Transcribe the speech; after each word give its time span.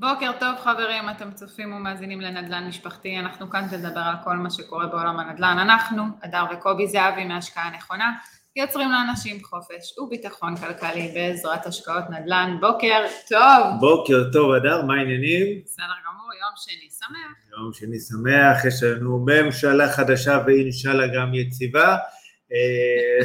בוקר 0.00 0.30
טוב 0.40 0.56
חברים, 0.62 1.10
אתם 1.10 1.30
צופים 1.34 1.72
ומאזינים 1.72 2.20
לנדל"ן 2.20 2.68
משפחתי, 2.68 3.18
אנחנו 3.18 3.50
כאן 3.50 3.66
לדבר 3.72 4.00
על 4.00 4.14
כל 4.24 4.36
מה 4.36 4.50
שקורה 4.50 4.86
בעולם 4.86 5.18
הנדל"ן. 5.18 5.58
אנחנו, 5.58 6.02
אדר 6.20 6.44
וקובי 6.52 6.86
זהבי 6.86 7.24
מהשקעה 7.24 7.70
נכונה, 7.76 8.12
יוצרים 8.56 8.88
לאנשים 8.92 9.44
חופש 9.44 9.98
וביטחון 9.98 10.56
כלכלי 10.56 11.12
בעזרת 11.14 11.66
השקעות 11.66 12.04
נדל"ן. 12.10 12.56
בוקר 12.60 13.06
טוב. 13.28 13.80
בוקר 13.80 14.30
טוב 14.32 14.52
אדר, 14.52 14.82
מה 14.82 14.94
העניינים? 14.94 15.62
בסדר 15.64 15.84
גמור, 16.06 16.28
יום 16.34 16.52
שני 16.56 16.90
שמח. 16.90 17.58
יום 17.58 17.72
שני 17.72 17.98
שמח, 17.98 18.64
יש 18.64 18.82
לנו 18.82 19.26
ממשלה 19.26 19.92
חדשה 19.92 20.38
ואינשאללה 20.46 21.06
גם 21.14 21.34
יציבה. 21.34 21.96
אה, 22.52 23.18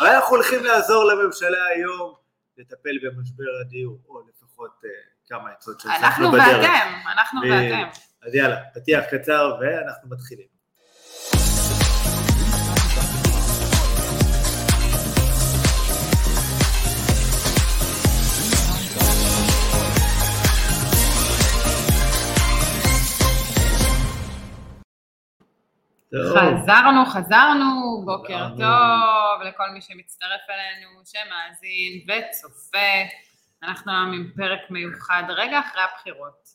אנחנו 0.00 0.36
הולכים 0.36 0.64
לעזור 0.64 1.04
לממשלה 1.04 1.64
היום 1.76 2.14
לטפל 2.58 2.98
במשבר 3.02 3.44
הדיור, 3.66 3.98
או 4.08 4.20
לפחות 4.28 4.70
אה, 4.84 5.11
כמה 5.32 5.50
עצות 5.50 5.80
שהצלחנו 5.80 6.32
בדרך. 6.32 6.46
אנחנו 6.46 6.58
ואתם, 6.60 7.08
אנחנו 7.12 7.40
ואתם. 7.40 7.88
אז 8.26 8.34
יאללה, 8.34 8.56
פתיח 8.74 9.04
קצר 9.10 9.56
ואנחנו 9.60 10.10
מתחילים. 10.10 10.46
חזרנו, 26.14 27.06
חזרנו, 27.06 28.02
בוקר 28.04 28.48
טוב 28.48 29.42
לכל 29.48 29.70
מי 29.74 29.80
שמצטרף 29.80 30.40
אלינו, 30.50 31.02
שמאזין 31.04 32.00
וצופה. 32.08 33.22
אנחנו 33.62 33.92
היום 33.92 34.12
עם 34.12 34.30
פרק 34.36 34.60
מיוחד 34.70 35.22
רגע 35.28 35.60
אחרי 35.60 35.82
הבחירות. 35.82 36.48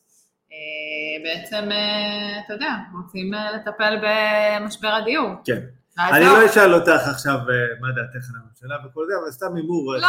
אה, 0.52 1.24
בעצם, 1.24 1.72
אה, 1.72 2.40
אתה 2.44 2.52
יודע, 2.52 2.70
רוצים 3.02 3.34
אה, 3.34 3.52
לטפל 3.52 3.98
במשבר 4.02 4.88
הדיור. 4.88 5.30
כן. 5.44 5.60
אני 5.98 6.24
לא 6.24 6.46
אשאל 6.46 6.74
אותך 6.74 7.08
עכשיו 7.10 7.38
מה 7.80 7.88
דעתך 7.92 8.26
על 8.30 8.40
הממשלה 8.42 8.76
וכל 8.86 9.04
זה, 9.08 9.12
אבל 9.22 9.30
סתם 9.30 9.56
הימור, 9.56 9.96
את 9.96 10.02
לא. 10.02 10.08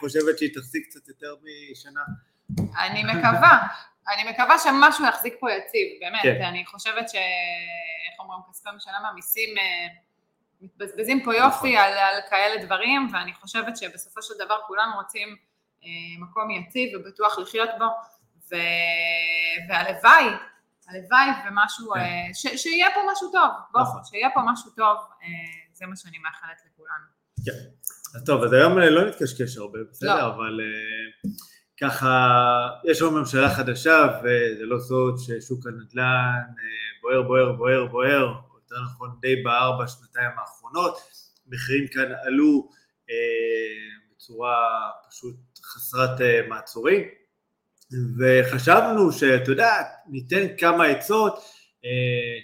חושבת 0.00 0.38
שהיא 0.38 0.50
תחזיק 0.54 0.86
קצת 0.86 1.08
יותר 1.08 1.34
משנה? 1.72 2.00
אני 2.78 3.04
מקווה. 3.04 3.66
אני 4.14 4.30
מקווה 4.30 4.58
שמשהו 4.58 5.04
יחזיק 5.04 5.34
פה 5.40 5.52
יציב, 5.52 5.88
באמת. 6.00 6.22
כן. 6.22 6.44
אני 6.44 6.66
חושבת 6.66 7.08
ש... 7.08 7.14
איך 7.14 8.20
אומרים, 8.20 8.40
כספי 8.50 8.70
משלם 8.76 9.04
המיסים 9.10 9.54
מתבזבזים 10.60 11.24
פה 11.24 11.34
יופי 11.34 11.76
נכון. 11.76 11.86
על, 11.86 12.20
כאלה 12.30 12.64
דברים, 12.64 13.08
ואני 13.12 13.34
חושבת 13.34 13.76
שבסופו 13.76 14.22
של 14.22 14.34
דבר 14.44 14.56
כולנו 14.66 14.96
רוצים 14.96 15.36
מקום 16.18 16.50
יציב 16.50 16.88
ובטוח 16.96 17.38
לחיות 17.38 17.70
בו, 17.78 17.84
ו... 18.50 18.56
והלוואי, 19.68 20.24
הלוואי 20.88 21.28
ומשהו, 21.46 21.92
כן. 21.94 22.00
אה, 22.00 22.34
ש... 22.34 22.62
שיהיה 22.62 22.86
פה 22.94 23.00
משהו 23.12 23.32
טוב, 23.32 23.50
בוא, 23.72 23.82
נכון. 23.82 24.00
שיהיה 24.04 24.28
פה 24.34 24.40
משהו 24.52 24.70
טוב, 24.70 24.96
אה, 25.22 25.28
זה 25.72 25.86
מה 25.86 25.96
שאני 25.96 26.18
מאחלת 26.18 26.62
לכולנו. 26.66 27.04
כן. 27.44 27.68
אז 28.14 28.24
טוב, 28.26 28.42
אז 28.44 28.52
היום 28.52 28.78
לא 28.78 29.08
נתקשקש 29.08 29.56
הרבה, 29.56 29.78
בסדר, 29.90 30.16
לא. 30.16 30.34
אבל 30.34 30.60
ככה, 31.80 32.28
יש 32.84 33.02
לנו 33.02 33.10
ממשלה 33.10 33.54
חדשה, 33.54 34.06
וזה 34.18 34.64
לא 34.64 34.78
סוד 34.78 35.14
ששוק 35.18 35.66
הנדל"ן 35.66 36.42
בוער, 37.02 37.22
בוער, 37.22 37.52
בוער, 37.52 37.86
בוער, 37.86 38.34
יותר 38.54 38.82
נכון 38.82 39.18
די 39.20 39.42
בער 39.42 39.82
בשנתיים 39.82 40.30
האחרונות, 40.38 40.98
מחירים 41.46 41.86
כאן 41.88 42.12
עלו 42.22 42.68
בצורה 44.18 44.90
פשוט 45.08 45.36
חסרת 45.64 46.20
אה, 46.20 46.40
מעצורים, 46.48 47.02
וחשבנו 48.18 49.12
שאתה 49.12 49.50
יודע, 49.50 49.70
ניתן 50.08 50.56
כמה 50.58 50.86
עצות 50.86 51.34
אה, 51.84 51.90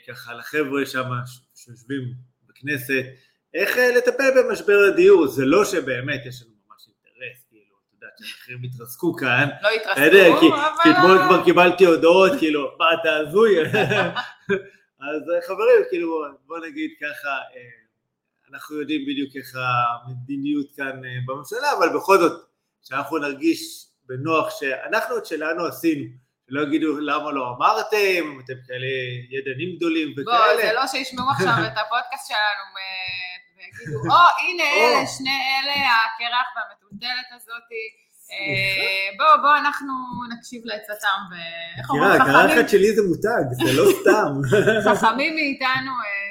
ככה 0.08 0.34
לחבר'ה 0.34 0.86
שם 0.86 1.10
שיושבים 1.54 2.02
בכנסת, 2.48 3.04
איך 3.54 3.78
אה, 3.78 3.96
לטפל 3.96 4.30
במשבר 4.36 4.78
הדיור, 4.92 5.26
זה 5.26 5.44
לא 5.44 5.64
שבאמת 5.64 6.26
יש 6.26 6.42
לנו 6.42 6.52
ממש 6.68 6.88
אינטרס, 6.88 7.44
כאילו, 7.50 7.76
אתה 7.88 7.96
יודע, 7.96 8.06
שהמחירים 8.18 8.64
יתרסקו 8.64 9.14
כאן, 9.14 9.48
לא 9.62 9.68
יתרסקו, 9.68 10.40
כי, 10.40 10.46
אבל... 10.46 10.82
כי 10.82 10.90
אתמול 10.90 11.18
כבר 11.28 11.44
קיבלתי 11.44 11.84
הודעות, 11.84 12.32
כאילו, 12.38 12.76
מה 12.78 12.86
אתה 13.00 13.16
הזוי? 13.16 13.60
אז 15.06 15.22
חברים, 15.46 15.82
כאילו, 15.90 16.24
בוא 16.46 16.58
נגיד 16.66 16.90
ככה, 17.00 17.38
אנחנו 18.54 18.80
יודעים 18.80 19.02
בדיוק 19.02 19.36
איך 19.36 19.52
המדיניות 19.56 20.66
כאן 20.76 21.00
בממשלה, 21.26 21.72
אבל 21.78 21.88
בכל 21.96 22.18
זאת, 22.18 22.46
שאנחנו 22.82 23.18
נרגיש 23.18 23.86
בנוח 24.06 24.60
שאנחנו 24.60 25.18
את 25.18 25.26
שלנו 25.26 25.66
עשינו, 25.66 26.04
שלא 26.46 26.60
יגידו 26.62 27.00
למה 27.00 27.32
לא 27.32 27.54
אמרתם, 27.56 28.40
אתם 28.44 28.58
כאלה 28.66 28.92
ידענים 29.30 29.76
גדולים 29.76 30.12
וכאלה. 30.12 30.54
בוא, 30.54 30.62
זה 30.62 30.72
לא 30.72 30.86
שישמעו 30.86 31.30
עכשיו 31.30 31.52
את 31.66 31.78
הפודקאסט 31.86 32.28
שלנו 32.28 32.64
ויגידו, 33.56 33.98
או, 34.10 34.20
הנה 34.42 34.62
אלה, 34.76 35.06
שני 35.06 35.38
אלה, 35.54 35.74
הקרח 35.74 36.48
והמטולטלת 36.56 37.28
הזאתי. 37.36 37.84
אה, 38.32 39.16
בואו, 39.18 39.42
בואו 39.42 39.56
אנחנו 39.56 39.92
נקשיב 40.36 40.62
לעצתם, 40.64 41.18
ואיך 41.30 41.90
אומרים 41.90 42.20
חכמים? 42.20 42.36
הקרחת 42.36 42.68
שלי 42.68 42.94
זה 42.96 43.02
מותג, 43.08 43.44
זה 43.50 43.72
לא 43.78 43.84
סתם. 44.00 44.30
חכמים 44.94 45.34
מאיתנו 45.34 45.92
אה, 46.04 46.23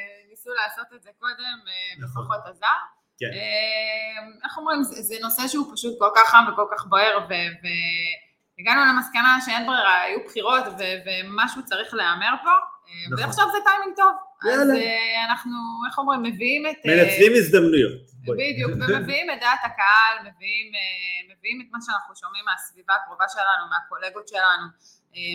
לעשות 0.64 0.94
את 0.96 1.04
זה 1.04 1.10
קודם, 1.20 1.58
אה, 1.68 2.06
נכון. 2.06 2.24
ופחות 2.24 2.42
עזר. 2.46 2.80
כן. 3.20 3.26
אמ, 3.26 4.32
איך 4.44 4.58
אומרים, 4.58 4.84
זה, 4.84 5.02
זה 5.02 5.16
נושא 5.22 5.48
שהוא 5.48 5.74
פשוט 5.74 6.00
כל 6.00 6.10
כך 6.16 6.30
חם 6.30 6.46
וכל 6.54 6.68
כך 6.72 6.86
בוער, 6.86 7.28
והגענו 7.30 8.82
למסקנה 8.86 9.38
שאין 9.46 9.68
ברירה, 9.68 10.02
היו 10.02 10.20
בחירות 10.26 10.64
ו- 10.68 11.00
ומשהו 11.06 11.66
צריך 11.66 11.94
להיאמר 11.94 12.34
פה, 12.44 12.50
אמ, 12.50 13.14
נכון. 13.14 13.26
ועכשיו 13.26 13.46
זה 13.52 13.58
טיימינג 13.66 13.96
טוב. 13.96 14.14
יאללה. 14.46 14.64
אז 14.64 14.70
אה, 14.70 15.26
אנחנו, 15.30 15.52
איך 15.88 15.98
אומרים, 15.98 16.24
מביאים 16.24 16.64
את... 16.68 16.86
אה, 16.86 16.96
מנצלים 16.96 17.32
הזדמנויות. 17.36 18.02
בדיוק, 18.24 18.72
ומביאים 18.80 19.32
את 19.32 19.40
דעת 19.40 19.60
הקהל, 19.64 20.16
מביאים, 20.20 20.68
אה, 20.76 21.36
מביאים 21.36 21.62
את 21.62 21.68
מה 21.72 21.80
שאנחנו 21.86 22.16
שומעים 22.16 22.46
מהסביבה 22.46 22.94
הקרובה 22.96 23.26
שלנו, 23.34 23.64
מהקולגות 23.70 24.28
שלנו, 24.28 24.68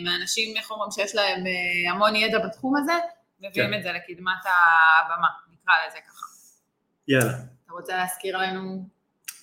מאנשים, 0.04 0.56
איך 0.56 0.70
אומרים, 0.70 0.90
שיש 0.90 1.14
להם 1.14 1.44
המון 1.90 2.16
ידע 2.16 2.38
בתחום 2.38 2.76
הזה, 2.76 2.92
מביאים 3.38 3.70
כן. 3.70 3.78
את 3.78 3.82
זה 3.82 3.92
לקדמת 3.92 4.44
הבמה, 4.44 5.28
נקרא 5.52 5.74
לזה 5.88 5.98
ככה. 6.08 6.26
יאללה. 7.08 7.32
אתה 7.64 7.72
רוצה 7.72 7.96
להזכיר 7.96 8.36
לנו? 8.36 8.88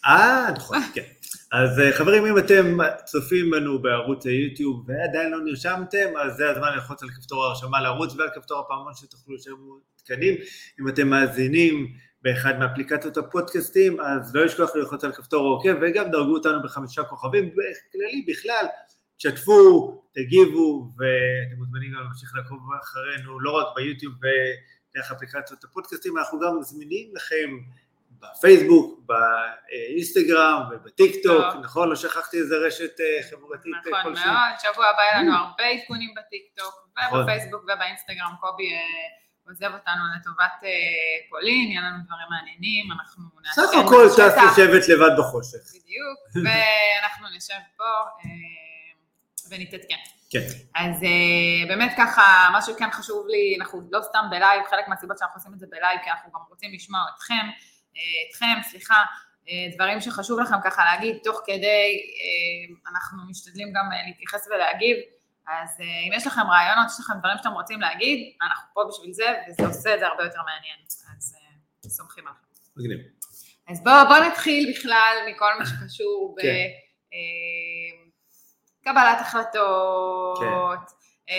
אה, 0.06 0.47
נכון, 0.56 0.78
כן. 0.95 1.03
אז 1.51 1.79
אה, 1.79 1.94
חברים, 1.94 2.25
אם 2.25 2.38
אתם 2.38 2.78
צופים 3.06 3.51
בנו 3.51 3.81
בערוץ 3.81 4.25
היוטיוב 4.25 4.89
ועדיין 4.89 5.31
לא 5.31 5.38
נרשמתם, 5.44 6.17
אז 6.22 6.35
זה 6.35 6.50
הזמן 6.50 6.73
ללחוץ 6.73 7.03
על 7.03 7.09
כפתור 7.09 7.45
ההרשמה 7.45 7.81
לערוץ 7.81 8.16
ועל 8.16 8.29
כפתור 8.35 8.59
הפעמון 8.59 8.94
שתוכלו 8.95 9.35
לשם 9.35 9.51
תקנים. 9.95 10.35
אם 10.79 10.88
אתם 10.88 11.07
מאזינים 11.07 11.88
באחד 12.22 12.59
מאפליקציות 12.59 13.17
הפודקאסטים, 13.17 14.01
אז 14.01 14.35
לא 14.35 14.45
לשכוח 14.45 14.75
ללחוץ 14.75 15.03
על 15.03 15.12
כפתור 15.12 15.45
העוקב 15.45 15.75
וגם 15.81 16.12
דרגו 16.12 16.33
אותנו 16.33 16.62
בחמישה 16.63 17.03
כוכבים, 17.03 17.50
בכללי 17.50 18.25
בכלל, 18.27 18.66
תשתפו, 19.18 20.02
תגיבו, 20.14 20.92
ואתם 20.98 21.58
מוזמנים 21.58 21.94
גם 21.94 22.03
להמשיך 22.03 22.36
לעקוב 22.36 22.59
אחרינו 22.84 23.40
לא 23.40 23.52
רק 23.52 23.68
ביוטיוב 23.76 24.14
ודרך 24.16 25.12
אפליקציות 25.12 25.64
הפודקאסטים, 25.64 26.18
אנחנו 26.18 26.40
גם 26.40 26.59
זמינים 26.59 27.16
לכם 27.16 27.50
בפייסבוק, 28.20 29.00
באינסטגרם 29.06 30.62
ובטיק 30.72 31.24
טוק, 31.24 31.46
נכון? 31.64 31.90
לא 31.90 31.96
שכחתי 31.96 32.38
איזה 32.38 32.56
רשת 32.56 33.00
אה, 33.00 33.24
חברתית 33.30 33.74
כלשהי. 33.84 34.00
נכון 34.00 34.14
מאוד, 34.14 34.59
שבוע 34.59 34.86
הבא 34.86 35.02
יהיה 35.02 35.22
לנו 35.22 35.34
הרבה 35.34 35.64
עדכונים 35.64 36.14
בטיק 36.18 36.44
טוק 36.58 36.88
נכון. 37.08 37.20
ובפייסבוק 37.20 37.64
ובאינסטגרם, 37.64 38.34
קובי 38.40 38.74
אה, 38.74 38.80
עוזב 39.48 39.74
אותנו 39.74 40.04
לטובת 40.16 40.58
אה, 40.64 40.70
פולין, 41.30 41.72
יהיה 41.72 41.81
לנו 41.81 41.98
דברים 42.06 42.28
מעניינים, 42.30 42.92
אנחנו 42.92 43.24
נעשה... 43.44 43.62
סך 43.62 43.70
הכל 43.86 44.08
טס 44.18 44.36
לשבת 44.46 44.90
לבד 44.90 45.14
בחושך. 45.20 45.64
בדיוק, 45.75 46.18
ואנחנו 46.44 47.25
נשב 47.38 47.62
פה 47.78 47.92
ונתעדכן. 49.50 49.95
כן. 50.30 50.47
אז 50.75 51.01
באמת 51.68 51.92
ככה, 51.97 52.50
מה 52.51 52.62
שכן 52.62 52.92
חשוב 52.92 53.27
לי, 53.27 53.57
אנחנו 53.59 53.81
לא 53.92 54.01
סתם 54.01 54.25
בלייב, 54.30 54.63
חלק 54.69 54.88
מהסיבות 54.88 55.18
שאנחנו 55.18 55.39
עושים 55.39 55.53
את 55.53 55.59
זה 55.59 55.65
בלייב, 55.69 56.00
כי 56.03 56.09
אנחנו 56.09 56.31
גם 56.31 56.39
רוצים 56.50 56.74
לשמוע 56.74 57.01
אתכם. 57.15 57.47
אתכם, 58.30 58.69
סליחה, 58.69 59.03
אה, 59.50 59.75
דברים 59.75 60.01
שחשוב 60.01 60.39
לכם 60.39 60.56
ככה 60.63 60.86
להגיד 60.86 61.18
תוך 61.24 61.42
כדי, 61.45 62.01
אה, 62.19 62.92
אנחנו 62.92 63.18
משתדלים 63.30 63.68
גם 63.74 63.92
אה, 63.94 64.06
להתייחס 64.07 64.47
ולהגיב, 64.47 64.97
אז 65.48 65.80
אם 66.07 66.13
יש 66.13 66.27
לכם 66.27 66.41
רעיונות, 66.41 66.88
יש 66.88 67.00
לכם 67.00 67.13
דברים 67.19 67.38
שאתם 67.38 67.51
רוצים 67.51 67.81
להגיד, 67.81 68.33
אנחנו 68.41 68.68
פה 68.74 68.81
בשביל 68.89 69.13
זה, 69.13 69.25
וזה 69.48 69.68
עושה 69.68 69.94
את 69.94 70.00
זה 70.00 70.07
הרבה 70.07 70.24
יותר 70.24 70.39
מעניין, 70.45 70.77
אז 71.18 71.36
סומכים 71.88 72.27
עליכם. 72.27 72.41
מגניב. 72.77 73.00
אז 73.68 73.83
בואו 73.83 74.07
בוא 74.07 74.18
נתחיל 74.18 74.74
בכלל 74.74 75.15
מכל 75.30 75.59
מה 75.59 75.65
שקשור 75.65 76.36
כן. 76.41 76.68
בקבלת 78.86 79.22
החלטות, 79.22 80.40
כן. 80.40 81.34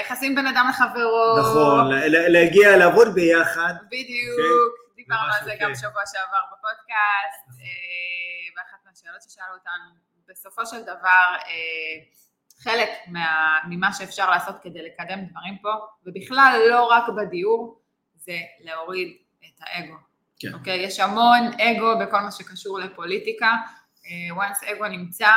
יחסים 0.00 0.34
בין 0.34 0.46
אדם 0.46 0.66
לחברו. 0.70 1.38
נכון, 1.40 1.90
להגיע 2.08 2.76
לעבוד 2.76 3.14
ביחד. 3.14 3.74
בדיוק. 3.86 4.38
כן. 4.38 4.94
דיברנו 4.96 5.32
על 5.32 5.44
זה 5.44 5.54
גם 5.60 5.74
שבוע 5.74 6.02
שעבר 6.06 6.42
בפודקאסט, 6.52 7.60
אה, 7.60 7.66
ואחת 8.56 8.78
מהשאלות 8.86 9.22
ששאלו 9.22 9.54
אותנו, 9.54 9.94
בסופו 10.28 10.66
של 10.66 10.82
דבר, 10.82 11.36
אה, 11.46 12.04
חלק 12.62 12.88
מה, 13.06 13.58
ממה 13.68 13.92
שאפשר 13.92 14.30
לעשות 14.30 14.56
כדי 14.62 14.82
לקדם 14.82 15.24
דברים 15.24 15.58
פה, 15.62 15.72
ובכלל 16.06 16.60
לא 16.70 16.84
רק 16.84 17.04
בדיור, 17.16 17.80
זה 18.16 18.38
להוריד 18.60 19.16
את 19.40 19.60
האגו. 19.60 19.96
כן. 20.38 20.54
אוקיי? 20.54 20.76
יש 20.76 21.00
המון 21.00 21.50
אגו 21.60 21.98
בכל 22.00 22.20
מה 22.20 22.30
שקשור 22.30 22.78
לפוליטיקה. 22.78 23.52
once 24.38 24.72
אגו 24.72 24.88
נמצא, 24.88 25.30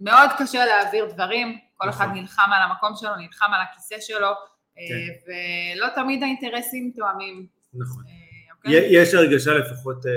מאוד 0.00 0.30
קשה 0.38 0.66
להעביר 0.66 1.04
דברים, 1.04 1.58
כל 1.76 1.88
נכון. 1.88 2.02
אחד 2.02 2.14
נלחם 2.14 2.50
על 2.52 2.62
המקום 2.62 2.92
שלו, 2.96 3.16
נלחם 3.16 3.46
על 3.54 3.60
הכיסא 3.60 3.96
שלו, 4.00 4.28
אה, 4.28 4.34
כן. 4.88 5.32
ולא 5.76 5.86
תמיד 5.94 6.22
האינטרסים 6.22 6.92
תואמים. 6.96 7.46
נכון. 7.74 8.02
Uh, 8.02 8.56
אוקיי? 8.56 8.88
יש 8.90 9.14
הרגשה 9.14 9.54
לפחות 9.54 10.04
uh, 10.04 10.08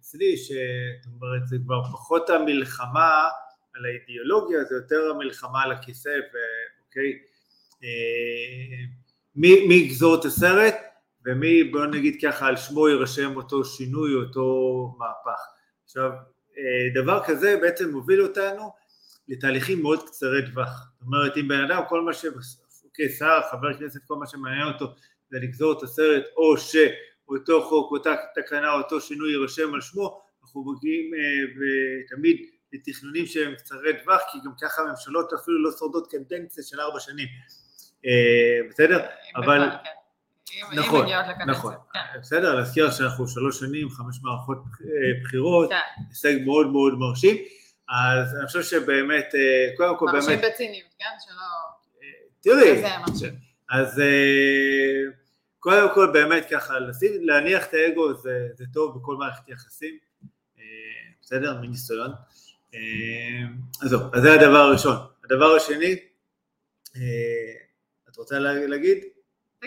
אצלי, 0.00 0.36
שאת 0.36 1.06
אומרת, 1.06 1.46
זה 1.46 1.56
כבר 1.64 1.82
פחות 1.82 2.30
המלחמה 2.30 3.28
על 3.74 3.86
האידיאולוגיה, 3.86 4.64
זה 4.64 4.74
יותר 4.74 5.10
המלחמה 5.14 5.62
על 5.62 5.72
הכיסא, 5.72 6.10
ואוקיי, 6.10 7.12
מי, 9.36 9.66
מי 9.68 9.74
יגזור 9.74 10.20
את 10.20 10.24
הסרט? 10.24 10.74
ומי, 11.26 11.64
בוא 11.64 11.86
נגיד 11.86 12.16
ככה, 12.22 12.46
על 12.46 12.56
שמו 12.56 12.88
יירשם 12.88 13.36
אותו 13.36 13.64
שינוי, 13.64 14.14
אותו 14.14 14.96
מהפך. 14.98 15.40
עכשיו, 15.84 16.10
אה, 16.58 17.02
דבר 17.02 17.24
כזה 17.24 17.58
בעצם 17.62 17.90
מוביל 17.90 18.22
אותנו 18.22 18.72
לתהליכים 19.28 19.82
מאוד 19.82 20.06
קצרי 20.06 20.50
טווח. 20.50 20.68
זאת 20.92 21.06
אומרת, 21.06 21.36
אם 21.36 21.48
בן 21.48 21.64
אדם, 21.64 21.82
כל 21.88 22.00
מה 22.00 22.12
ש... 22.12 22.24
אוקיי, 22.84 23.08
שר, 23.08 23.40
חבר 23.50 23.78
כנסת, 23.78 24.00
כל 24.06 24.16
מה 24.16 24.26
שמעניין 24.26 24.66
אותו 24.66 24.86
זה 25.30 25.38
לגזור 25.42 25.78
את 25.78 25.82
הסרט, 25.82 26.24
או 26.36 26.54
שאותו 26.58 27.62
חוק, 27.68 27.92
אותה 27.92 28.14
תקנה, 28.34 28.72
אותו 28.72 29.00
שינוי 29.00 29.30
יירשם 29.30 29.74
על 29.74 29.80
שמו, 29.80 30.22
אנחנו 30.42 30.64
מגיעים 30.72 31.14
אה, 31.14 32.16
תמיד 32.16 32.36
לתכנונים 32.72 33.26
שהם 33.26 33.54
קצרי 33.54 34.02
טווח, 34.04 34.20
כי 34.32 34.38
גם 34.44 34.52
ככה 34.62 34.82
הממשלות 34.82 35.32
אפילו 35.32 35.62
לא 35.62 35.70
שורדות 35.78 36.10
קדנציה 36.10 36.64
של 36.64 36.80
ארבע 36.80 37.00
שנים. 37.00 37.28
אה, 38.06 38.68
בסדר? 38.70 39.06
אבל... 39.36 39.70
כן. 39.70 39.90
נכון, 40.76 41.06
נכון, 41.46 41.74
כן. 41.92 42.20
בסדר, 42.20 42.54
להזכיר 42.54 42.90
שאנחנו 42.90 43.28
שלוש 43.28 43.60
שנים, 43.60 43.90
חמש 43.90 44.16
מערכות 44.22 44.58
אה, 44.58 45.22
בחירות, 45.22 45.68
כן. 45.70 45.76
הישג 46.08 46.44
מאוד 46.44 46.66
מאוד 46.66 46.94
מרשים, 46.98 47.36
אז 47.88 48.34
אני 48.36 48.46
חושב 48.46 48.62
שבאמת, 48.62 49.34
אה, 49.34 49.76
קודם 49.76 49.98
כל 49.98 50.06
באמת... 50.12 50.24
מרשים 50.24 50.40
בציניות, 50.52 50.90
כן? 50.98 51.04
שלא... 51.24 51.42
אה, 52.02 52.08
תראי, 52.40 52.84
אז 53.70 54.02
קודם 55.58 55.94
כל 55.94 56.10
באמת 56.12 56.46
ככה, 56.50 56.74
להניח 57.02 57.66
את 57.66 57.74
האגו 57.74 58.14
זה, 58.14 58.48
זה 58.54 58.64
טוב 58.72 58.98
בכל 58.98 59.16
מערכת 59.16 59.48
יחסים, 59.48 59.98
בסדר? 61.22 61.60
מניסיון. 61.60 62.10
אז 63.82 63.90
זהו, 63.90 64.00
אז 64.12 64.22
זה 64.22 64.32
הדבר 64.32 64.56
הראשון. 64.56 64.96
הדבר 65.24 65.54
השני, 65.56 65.96
את 68.10 68.16
רוצה 68.16 68.38
להגיד? 68.38 69.04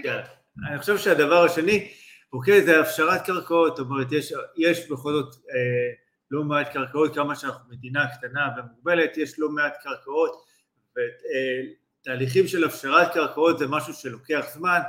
כן. 0.04 0.20
אני 0.68 0.80
חושב 0.80 0.98
שהדבר 0.98 1.44
השני, 1.44 1.92
אוקיי, 2.34 2.64
זה 2.64 2.80
הפשרת 2.80 3.26
קרקעות, 3.26 3.78
זאת 3.78 3.86
אומרת, 3.86 4.12
יש, 4.12 4.34
יש 4.58 4.90
בכל 4.90 5.14
זאת 5.14 5.36
אה, 5.36 5.94
לא 6.32 6.44
מעט 6.44 6.74
קרקעות, 6.74 7.16
כמה 7.16 7.36
שאנחנו 7.36 7.70
מדינה 7.70 8.08
קטנה 8.18 8.50
ומוגבלת, 8.58 9.18
יש 9.18 9.40
לא 9.40 9.50
מעט 9.50 9.78
קרקעות, 9.84 10.46
ותהליכים 10.92 12.44
אה, 12.44 12.50
של 12.50 12.64
הפשרת 12.64 13.14
קרקעות 13.14 13.60
זה 13.60 13.68
משהו 13.68 13.94
שלוקח 13.94 14.46
זמן, 14.54 14.80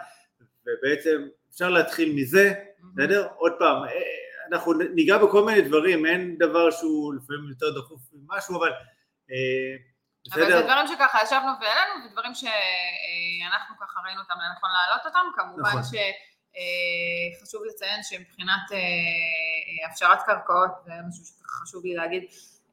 ובעצם 0.66 1.28
אפשר 1.50 1.68
להתחיל 1.68 2.12
מזה, 2.16 2.52
בסדר? 2.94 3.28
עוד 3.36 3.52
פעם, 3.58 3.84
אה, 3.84 3.90
אנחנו 4.52 4.72
ניגע 4.72 5.18
בכל 5.18 5.44
מיני 5.44 5.62
דברים, 5.62 6.06
אין 6.06 6.38
דבר 6.38 6.70
שהוא 6.70 7.14
לפעמים 7.14 7.48
יותר 7.48 7.80
דחוף 7.80 8.00
ממשהו, 8.12 8.58
אבל 8.58 8.70
אה, 9.30 9.76
בסדר. 10.26 10.42
אבל 10.42 10.52
זה 10.52 10.62
דברים 10.62 10.86
שככה 10.86 11.18
ישבנו 11.22 11.52
והעלינו, 11.60 12.06
ודברים 12.06 12.34
שאנחנו 12.34 13.76
ככה 13.80 14.00
ראינו 14.04 14.20
אותם 14.20 14.34
לנכון 14.34 14.70
להעלות 14.70 15.06
אותם, 15.06 15.26
כמובן 15.36 15.68
נכון. 15.68 15.82
שחשוב 17.40 17.62
לציין 17.64 18.02
שמבחינת 18.02 18.72
אה, 18.72 18.76
אה, 18.76 19.90
הפשרת 19.90 20.22
קרקעות, 20.26 20.70
זה 20.84 20.92
משהו 21.08 21.24
שחשוב 21.24 21.84
לי 21.84 21.94
להגיד, 21.94 22.22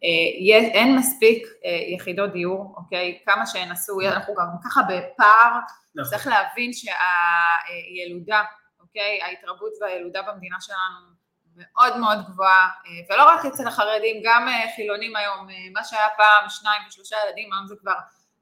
אה, 0.04 0.70
אין 0.74 0.96
מספיק 0.96 1.48
יחידות 1.96 2.34
דיור, 2.34 2.74
אוקיי? 2.78 3.20
כמה 3.26 3.46
שינסו, 3.46 4.02
אנחנו 4.02 4.34
גם 4.34 4.48
ככה 4.66 4.82
בפער, 4.82 5.60
נכון. 5.96 6.12
צריך 6.12 6.28
להבין 6.28 6.72
שהילודה, 6.74 8.44
אוקיי? 8.80 9.22
ההתרבות 9.22 9.74
והילודה 9.82 10.22
במדינה 10.22 10.58
שלנו 10.60 11.18
מאוד 11.58 11.98
מאוד 11.98 12.18
גבוהה, 12.28 12.68
אה, 12.86 13.16
ולא 13.16 13.24
רק 13.24 13.46
אצל 13.46 13.68
החרדים, 13.68 14.22
גם 14.24 14.48
אה, 14.48 14.66
חילונים 14.76 15.16
היום, 15.16 15.50
אה, 15.50 15.56
מה 15.74 15.84
שהיה 15.84 16.08
פעם 16.18 16.50
שניים 16.50 16.82
ושלושה 16.88 17.16
ילדים, 17.28 17.54
היום 17.54 17.68
זה 17.68 17.76
כבר, 17.82 17.94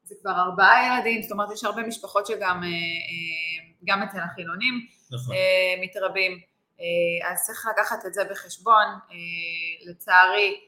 זה 0.03 0.15
כבר 0.21 0.31
ארבעה 0.31 0.85
ילדים, 0.87 1.21
זאת 1.21 1.31
אומרת 1.31 1.51
יש 1.51 1.63
הרבה 1.63 1.81
משפחות 1.81 2.27
שגם 2.27 2.63
גם 3.85 4.03
אצל 4.03 4.19
החילונים 4.19 4.87
נכון. 5.11 5.35
מתרבים, 5.81 6.39
אז 7.31 7.45
צריך 7.45 7.67
לקחת 7.71 8.05
את 8.05 8.13
זה 8.13 8.23
בחשבון, 8.31 8.85
לצערי 9.85 10.59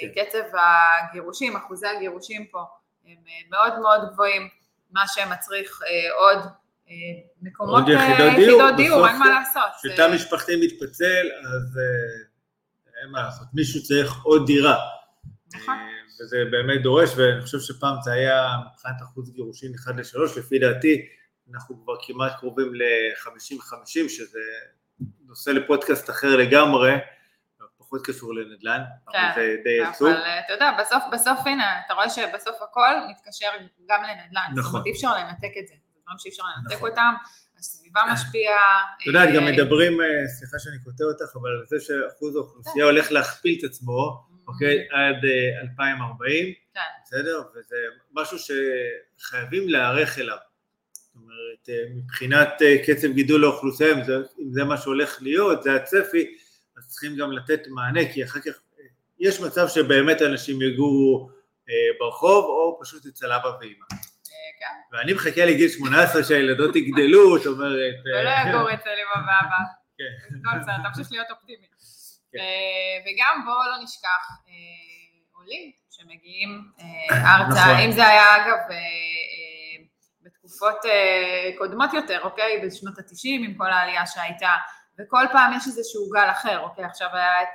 כן. 0.00 0.24
קצב 0.24 0.56
הגירושים, 0.58 1.56
אחוזי 1.56 1.86
הגירושים 1.86 2.46
פה 2.46 2.64
הם 3.06 3.16
מאוד 3.50 3.78
מאוד 3.78 4.00
גבוהים, 4.12 4.48
מה 4.90 5.02
שמצריך 5.06 5.80
עוד 6.18 6.38
מקומות, 7.42 7.74
עוד 7.74 7.88
יחידות 7.88 8.20
אה, 8.20 8.36
דיור, 8.36 8.70
דיור 8.76 9.08
אין 9.08 9.18
מה 9.18 9.30
לעשות. 9.30 9.72
כשתא 9.82 10.14
משפחתי 10.14 10.66
מתפצל, 10.66 11.26
אז 11.54 11.78
אה, 11.78 13.02
אין 13.02 13.10
מה 13.10 13.22
לעשות, 13.22 13.46
מישהו 13.54 13.82
צריך 13.82 14.22
עוד 14.22 14.46
דירה. 14.46 14.76
נכון. 15.54 15.74
אה, 15.74 16.24
וזה 16.24 16.36
באמת 16.50 16.82
דורש, 16.82 17.10
ואני 17.16 17.42
חושב 17.42 17.60
שפעם 17.60 17.96
זה 18.04 18.12
היה 18.12 18.56
מבחינת 18.72 19.02
אחוז 19.02 19.32
גירושין 19.34 19.72
1 19.84 19.94
ל-3, 19.96 20.38
לפי 20.38 20.58
דעתי 20.58 21.06
אנחנו 21.54 21.82
כבר 21.84 21.94
כמעט 22.02 22.32
קרובים 22.38 22.74
ל-50-50, 22.74 24.08
שזה 24.08 24.40
נושא 25.26 25.50
לפודקאסט 25.50 26.10
אחר 26.10 26.36
לגמרי, 26.36 26.92
פחות 27.78 28.06
קשור 28.06 28.34
לנדל"ן, 28.34 28.82
כן, 29.12 29.18
אבל 29.18 29.34
זה 29.34 29.56
די 29.64 29.80
עצוב. 29.80 30.08
אבל 30.08 30.20
אתה 30.44 30.52
יודע, 30.52 30.70
בסוף, 30.80 31.02
בסוף 31.12 31.38
הנה, 31.46 31.80
אתה 31.86 31.94
רואה 31.94 32.10
שבסוף 32.10 32.62
הכל 32.62 32.94
מתקשר 33.10 33.46
גם 33.88 34.02
לנדל"ן, 34.02 34.42
נכון. 34.56 34.62
זאת 34.62 34.72
אומרת 34.72 34.86
אי 34.86 34.92
אפשר 34.92 35.14
לנתק 35.16 35.52
את 35.60 35.68
זה. 35.68 35.74
דברים 36.02 36.18
שאי 36.18 36.30
אפשר 36.30 36.42
לנתק 36.56 36.76
נכון. 36.76 36.90
אותם, 36.90 37.14
הסביבה 37.58 38.00
משפיעה. 38.12 38.84
את 39.02 39.06
יודעת, 39.06 39.28
גם 39.34 39.42
אה, 39.42 39.52
מדברים, 39.52 40.00
אה, 40.00 40.06
סליחה 40.38 40.58
שאני 40.58 40.76
קוטע 40.84 41.04
אותך, 41.04 41.36
אבל 41.36 41.50
על 41.50 41.64
זה 41.66 41.76
שאחוז 41.80 42.36
האוכלוסייה 42.36 42.84
הולך 42.84 43.12
להכפיל 43.12 43.58
את 43.58 43.64
עצמו, 43.64 44.26
אוקיי, 44.48 44.76
mm-hmm. 44.78 44.96
עד 44.96 45.24
2040, 45.62 46.46
אה, 46.46 46.52
כן. 46.74 46.80
בסדר? 47.04 47.42
וזה 47.54 47.76
משהו 48.12 48.38
שחייבים 48.38 49.68
להיערך 49.68 50.18
אליו. 50.18 50.36
אומרת, 51.40 51.94
מבחינת 51.96 52.48
קצב 52.86 53.12
גידול 53.12 53.44
האוכלוסייה, 53.44 53.92
אם 53.92 54.04
זה, 54.04 54.16
אם 54.16 54.52
זה 54.52 54.64
מה 54.64 54.76
שהולך 54.76 55.18
להיות, 55.22 55.62
זה 55.62 55.74
הצפי, 55.76 56.34
אז 56.76 56.88
צריכים 56.88 57.16
גם 57.16 57.32
לתת 57.32 57.60
מענה, 57.68 58.12
כי 58.12 58.24
אחר 58.24 58.40
כך 58.40 58.52
יש 59.20 59.40
מצב 59.40 59.68
שבאמת 59.68 60.22
אנשים 60.22 60.62
יגורו 60.62 61.30
ברחוב, 61.98 62.44
או 62.44 62.78
פשוט 62.82 63.06
אצל 63.06 63.32
אבא 63.32 63.48
ואמא. 63.60 63.86
כן. 64.60 64.96
ואני 64.96 65.12
מחכה 65.12 65.44
לגיל 65.46 65.68
18 65.68 66.24
שהילדות 66.24 66.76
יגדלו, 66.76 67.38
זאת 67.38 67.46
אומרת... 67.46 67.94
ולא 68.04 68.28
אה, 68.28 68.48
יגור 68.48 68.74
אצל 68.74 68.90
אמא 68.90 69.26
ואבא. 69.26 69.62
כן. 69.98 70.88
תמשיך 70.88 71.12
להיות 71.12 71.26
אופטימי. 71.30 71.66
כן. 72.32 72.38
אה, 72.38 72.96
וגם 73.04 73.42
בואו 73.44 73.70
לא 73.70 73.84
נשכח 73.84 74.24
אה, 74.48 74.54
עולים 75.32 75.72
שמגיעים 75.90 76.70
ארצה, 77.10 77.60
נכון. 77.60 77.76
אם 77.84 77.92
זה 77.92 78.06
היה 78.06 78.36
אגב 78.36 78.58
בתקופות 80.60 80.92
קודמות 81.58 81.92
יותר, 81.92 82.20
אוקיי? 82.22 82.62
בשנות 82.66 82.98
ה-90 82.98 83.44
עם 83.44 83.54
כל 83.54 83.70
העלייה 83.70 84.06
שהייתה, 84.06 84.52
וכל 84.98 85.24
פעם 85.32 85.52
יש 85.56 85.66
איזשהו 85.66 86.10
גל 86.10 86.30
אחר, 86.30 86.60
אוקיי? 86.60 86.84
עכשיו 86.84 87.08
היה 87.12 87.42
את 87.42 87.48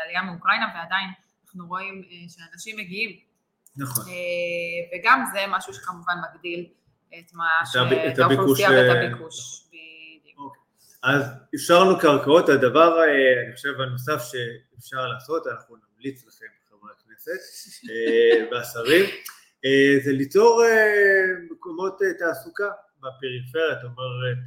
העלייה 0.00 0.22
מאוקראינה 0.22 0.66
ועדיין 0.74 1.08
אנחנו 1.44 1.66
רואים 1.68 2.02
שאנשים 2.28 2.76
מגיעים 2.76 3.32
נכון. 3.76 4.04
אה, 4.08 4.98
וגם 4.98 5.24
זה 5.32 5.38
משהו 5.48 5.74
שכמובן 5.74 6.14
מגדיל 6.30 6.66
את, 7.08 7.34
מה 7.34 7.44
ש... 7.72 7.76
את 8.12 8.18
האוכלוסייה 8.18 8.70
ואת 8.70 8.96
הביקוש. 8.96 9.64
אוקיי. 10.38 10.60
אז 11.02 11.24
אפשרנו 11.54 11.98
קרקעות, 11.98 12.48
הדבר, 12.48 13.00
אה, 13.00 13.42
אני 13.46 13.56
חושב, 13.56 13.80
הנוסף 13.80 14.22
שאפשר 14.22 15.06
לעשות, 15.06 15.46
אנחנו 15.46 15.76
נמליץ 15.76 16.26
לכם, 16.26 16.46
חברי 16.70 16.90
הכנסת 16.98 17.30
אה, 17.90 18.44
והשרים, 18.50 19.04
זה 20.04 20.12
ליצור 20.12 20.62
מקומות 21.82 22.18
תעסוקה? 22.18 22.70
בפריפריה, 22.98 23.74
זאת 23.74 23.84
אומרת, 23.84 24.38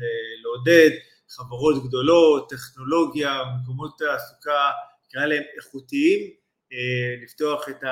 לעודד 0.43 0.89
חברות 1.29 1.87
גדולות, 1.87 2.49
טכנולוגיה, 2.49 3.43
מקומות 3.61 3.97
תעסוקה, 3.97 4.71
נקרא 5.07 5.25
להם 5.25 5.43
איכותיים, 5.57 6.29
לפתוח 7.23 7.69
את. 7.69 7.83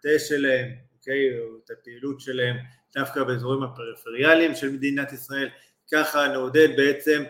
המטה 0.00 0.18
שלהם, 0.18 0.70
אוקיי, 0.98 1.38
או 1.38 1.56
את 1.64 1.70
הפעילות 1.70 2.20
שלהם 2.20 2.56
דווקא 2.94 3.24
באזורים 3.24 3.62
הפריפריאליים 3.62 4.54
של 4.54 4.70
מדינת 4.70 5.12
ישראל, 5.12 5.48
ככה 5.92 6.28
נעודד 6.28 6.68
בעצם 6.76 7.24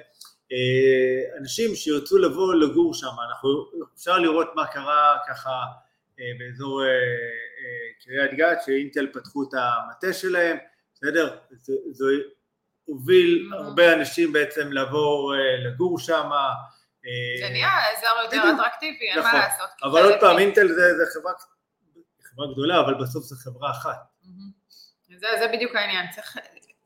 אה, 0.53 1.39
אנשים 1.39 1.75
שירצו 1.75 2.19
לבוא 2.19 2.55
לגור 2.55 2.95
שם, 2.95 3.15
אנחנו, 3.29 3.49
אפשר 3.95 4.19
לראות 4.19 4.49
מה 4.55 4.67
קרה 4.67 5.17
ככה 5.29 5.65
אה, 6.21 6.25
באזור 6.39 6.85
אה, 6.85 6.89
קריית 8.05 8.35
גת, 8.35 8.59
שאינטל 8.67 9.07
פתחו 9.13 9.43
את 9.43 9.55
המטה 9.55 10.13
שלהם, 10.13 10.57
בסדר? 11.03 11.39
זה, 11.51 11.73
זה 11.91 12.05
הוביל 12.85 13.51
הרבה 13.53 13.93
אנשים 13.93 14.33
בעצם 14.33 14.73
לבוא 14.73 15.35
לגור 15.65 15.99
שם. 15.99 16.31
זה 17.41 17.49
נהיה 17.51 17.71
אזור 17.93 18.23
יותר 18.25 18.55
אטרקטיבי, 18.55 19.11
אין 19.11 19.19
מה 19.19 19.29
נכון. 19.29 19.41
לעשות. 19.41 19.71
אבל 19.83 20.03
עוד 20.03 20.21
פעם, 20.21 20.39
אינטל 20.39 20.69
זה 20.69 21.05
חברה 22.33 22.53
גדולה, 22.53 22.81
אבל 22.81 22.95
בסוף 22.95 23.25
זו 23.25 23.37
חברה 23.37 23.71
אחת. 23.71 24.11
זה, 25.19 25.27
זה 25.39 25.49
בדיוק 25.53 25.77
העניין, 25.77 26.11
צריך, 26.11 26.37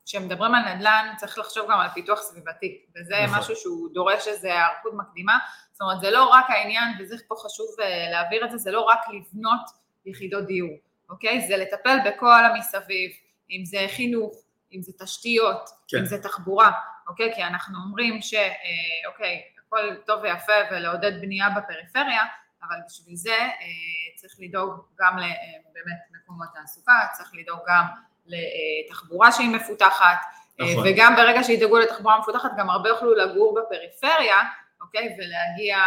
כשמדברים 0.05 0.55
על 0.55 0.73
נדל"ן 0.73 1.13
צריך 1.17 1.37
לחשוב 1.37 1.71
גם 1.71 1.79
על 1.79 1.89
פיתוח 1.93 2.21
סביבתי, 2.21 2.85
וזה 2.95 3.15
נכון. 3.25 3.39
משהו 3.39 3.55
שהוא 3.55 3.89
דורש 3.93 4.27
איזו 4.27 4.47
היערכות 4.47 4.93
מקדימה, 4.93 5.33
זאת 5.71 5.81
אומרת 5.81 6.01
זה 6.01 6.11
לא 6.11 6.23
רק 6.23 6.45
העניין, 6.49 6.89
וזה 6.99 7.15
פה 7.27 7.35
חשוב 7.35 7.67
אה, 7.81 8.09
להעביר 8.11 8.45
את 8.45 8.51
זה, 8.51 8.57
זה 8.57 8.71
לא 8.71 8.81
רק 8.81 8.99
לבנות 9.09 9.61
יחידות 10.05 10.45
דיור, 10.45 10.77
אוקיי? 11.09 11.47
זה 11.47 11.57
לטפל 11.57 11.97
בכל 12.05 12.43
המסביב, 12.45 13.11
אם 13.49 13.65
זה 13.65 13.85
חינוך, 13.95 14.35
אם 14.73 14.81
זה 14.81 14.91
תשתיות, 14.99 15.69
כן. 15.87 15.97
אם 15.97 16.05
זה 16.05 16.23
תחבורה, 16.23 16.71
אוקיי? 17.07 17.35
כי 17.35 17.43
אנחנו 17.43 17.77
אומרים 17.85 18.19
שאוקיי, 18.21 19.41
הכל 19.67 19.95
טוב 20.05 20.19
ויפה 20.23 20.53
ולעודד 20.71 21.21
בנייה 21.21 21.49
בפריפריה, 21.49 22.23
אבל 22.63 22.75
בשביל 22.87 23.15
זה 23.15 23.37
אה, 23.37 24.15
צריך 24.15 24.33
לדאוג 24.39 24.85
גם 24.99 25.19
אה, 25.19 25.25
מקומות 26.11 26.47
תעסוקה, 26.53 27.07
צריך 27.17 27.29
לדאוג 27.33 27.59
גם 27.67 27.85
לתחבורה 28.25 29.31
שהיא 29.31 29.49
מפותחת, 29.49 30.17
אה, 30.59 30.65
נכון. 30.71 30.83
וגם 30.87 31.15
ברגע 31.15 31.43
שידאגו 31.43 31.77
לתחבורה 31.77 32.19
מפותחת 32.19 32.49
גם 32.57 32.69
הרבה 32.69 32.89
יוכלו 32.89 33.15
לגור 33.15 33.59
בפריפריה, 33.59 34.37
אוקיי, 34.81 35.15
ולהגיע 35.17 35.77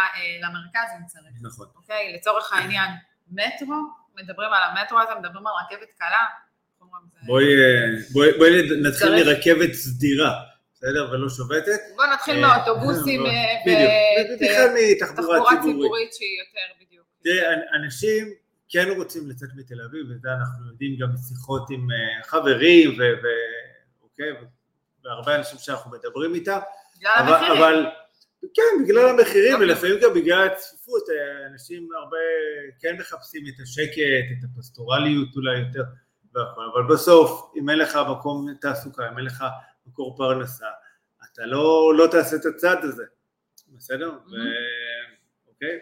למרכז 0.41 0.89
אם 0.99 1.05
צריך, 1.05 1.33
נכון. 1.41 1.67
אוקיי, 1.75 2.13
לצורך 2.13 2.53
העניין 2.53 2.89
מטרו, 3.31 3.75
מדברים 4.15 4.53
על 4.53 4.63
המטרו 4.63 4.99
הזה, 4.99 5.15
מדברים 5.15 5.47
על 5.47 5.53
רכבת 5.65 5.93
קלה, 5.97 6.25
בואי, 7.25 7.45
בואי, 8.11 8.37
בואי 8.37 8.81
נתחיל 8.81 9.09
מרכבת 9.09 9.73
סדירה. 9.73 10.49
בסדר? 10.81 11.11
ולא 11.11 11.29
שובתת. 11.29 11.79
בוא 11.95 12.05
נתחיל 12.05 12.35
אה, 12.35 12.41
מהאוטובוסים 12.41 13.23
ותחבורה 14.95 15.61
ציבורית 15.61 16.13
שהיא 16.13 16.39
יותר 16.39 16.85
בדיוק. 16.85 17.05
תראה, 17.23 17.53
אנשים 17.75 18.33
כן 18.69 18.89
רוצים 18.97 19.29
לצאת 19.29 19.49
מתל 19.55 19.81
אביב, 19.81 20.05
וזה 20.09 20.29
אנחנו 20.39 20.67
יודעים 20.71 20.97
גם 20.99 21.07
משיחות 21.13 21.69
עם 21.69 21.87
אה, 21.91 22.23
חברים, 22.23 22.97
ואוקיי, 24.01 24.31
והרבה 25.03 25.35
אנשים 25.35 25.57
שאנחנו 25.59 25.91
מדברים 25.91 26.35
איתם. 26.35 26.59
בגלל 26.97 27.11
המחירים. 27.17 27.57
אבל, 27.57 27.85
כן, 28.55 28.83
בגלל 28.83 29.09
המחירים, 29.09 29.53
אוקיי. 29.53 29.67
ולפעמים 29.67 29.99
גם 30.01 30.13
בגלל 30.13 30.47
הצפיפות, 30.47 31.03
אה, 31.09 31.47
אנשים 31.51 31.87
הרבה 31.99 32.17
כן 32.79 32.95
מחפשים 32.99 33.43
את 33.47 33.59
השקט, 33.63 34.27
את 34.39 34.43
הפסטורליות 34.43 35.35
אולי 35.35 35.59
יותר, 35.59 35.83
אבל 36.73 36.93
בסוף, 36.93 37.51
אם 37.55 37.69
אין 37.69 37.77
לך 37.77 37.99
מקום 38.11 38.53
תעסוקה, 38.61 39.09
אם 39.11 39.17
אין 39.17 39.25
לך 39.25 39.43
מקור 39.85 40.17
פרנסה, 40.17 40.67
אתה 41.23 41.45
לא, 41.45 41.93
לא 41.97 42.07
תעשה 42.11 42.35
את 42.35 42.45
הצעד 42.45 42.83
הזה, 42.83 43.03
בסדר? 43.67 44.09
Mm-hmm. 44.09 44.31
ו... 44.31 44.35
אוקיי? 45.47 45.79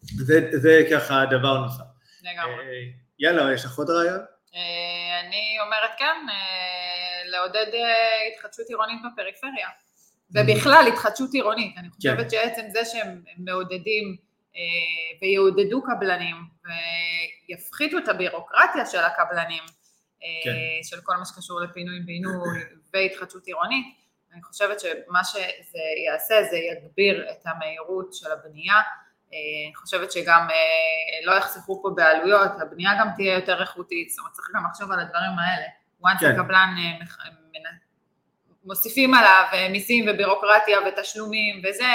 זה, 0.00 0.50
זה 0.52 0.82
ככה 0.92 1.24
דבר 1.30 1.58
נוסף. 1.58 1.84
לגמרי. 2.22 2.64
אה, 2.64 2.82
יאללה, 3.18 3.54
יש 3.54 3.64
לך 3.64 3.78
עוד 3.78 3.90
רעיון? 3.90 4.20
אה, 4.54 5.20
אני 5.20 5.56
אומרת 5.64 5.90
כן, 5.98 6.26
אה, 6.30 7.30
לעודד 7.30 7.66
התחדשות 8.34 8.66
עירונית 8.68 8.98
בפריפריה. 9.12 9.68
ובכלל 10.34 10.84
התחדשות 10.92 11.30
עירונית, 11.32 11.78
אני 11.78 11.90
חושבת 11.90 12.18
כן. 12.18 12.28
שעצם 12.30 12.62
זה 12.72 12.84
שהם 12.84 13.22
מעודדים 13.38 14.16
ויעודדו 15.22 15.82
קבלנים 15.82 16.36
ויפחיתו 17.48 17.98
את 17.98 18.08
הבירוקרטיה 18.08 18.86
של 18.86 18.98
הקבלנים, 18.98 19.62
כן. 20.44 20.52
של 20.82 21.00
כל 21.02 21.16
מה 21.16 21.24
שקשור 21.24 21.60
לפינוי-בינוי 21.60 22.60
והתחדשות 22.94 23.46
עירונית, 23.46 23.86
אני 24.32 24.42
חושבת 24.42 24.80
שמה 24.80 25.24
שזה 25.24 25.78
יעשה 26.06 26.34
זה 26.50 26.56
יגביר 26.56 27.30
את 27.30 27.46
המהירות 27.46 28.14
של 28.14 28.32
הבנייה, 28.32 28.80
אני 29.28 29.72
חושבת 29.74 30.12
שגם 30.12 30.48
אה, 30.50 31.24
לא 31.24 31.32
יחסכו 31.32 31.82
פה 31.82 31.90
בעלויות, 31.96 32.50
הבנייה 32.60 32.90
גם 33.00 33.08
תהיה 33.16 33.34
יותר 33.34 33.60
איכותית, 33.60 34.10
זאת 34.10 34.18
אומרת 34.18 34.32
צריך 34.32 34.48
גם 34.54 34.62
לחשוב 34.70 34.92
על 34.92 35.00
הדברים 35.00 35.38
האלה. 35.38 35.66
once 36.02 36.20
כן. 36.20 36.40
הקבלן 36.40 36.74
אה, 36.78 37.06
מוסיפים 38.64 39.14
עליו 39.14 39.44
אה, 39.52 39.68
מיסים 39.68 40.04
ובירוקרטיה 40.08 40.78
ותשלומים 40.88 41.62
וזה, 41.64 41.88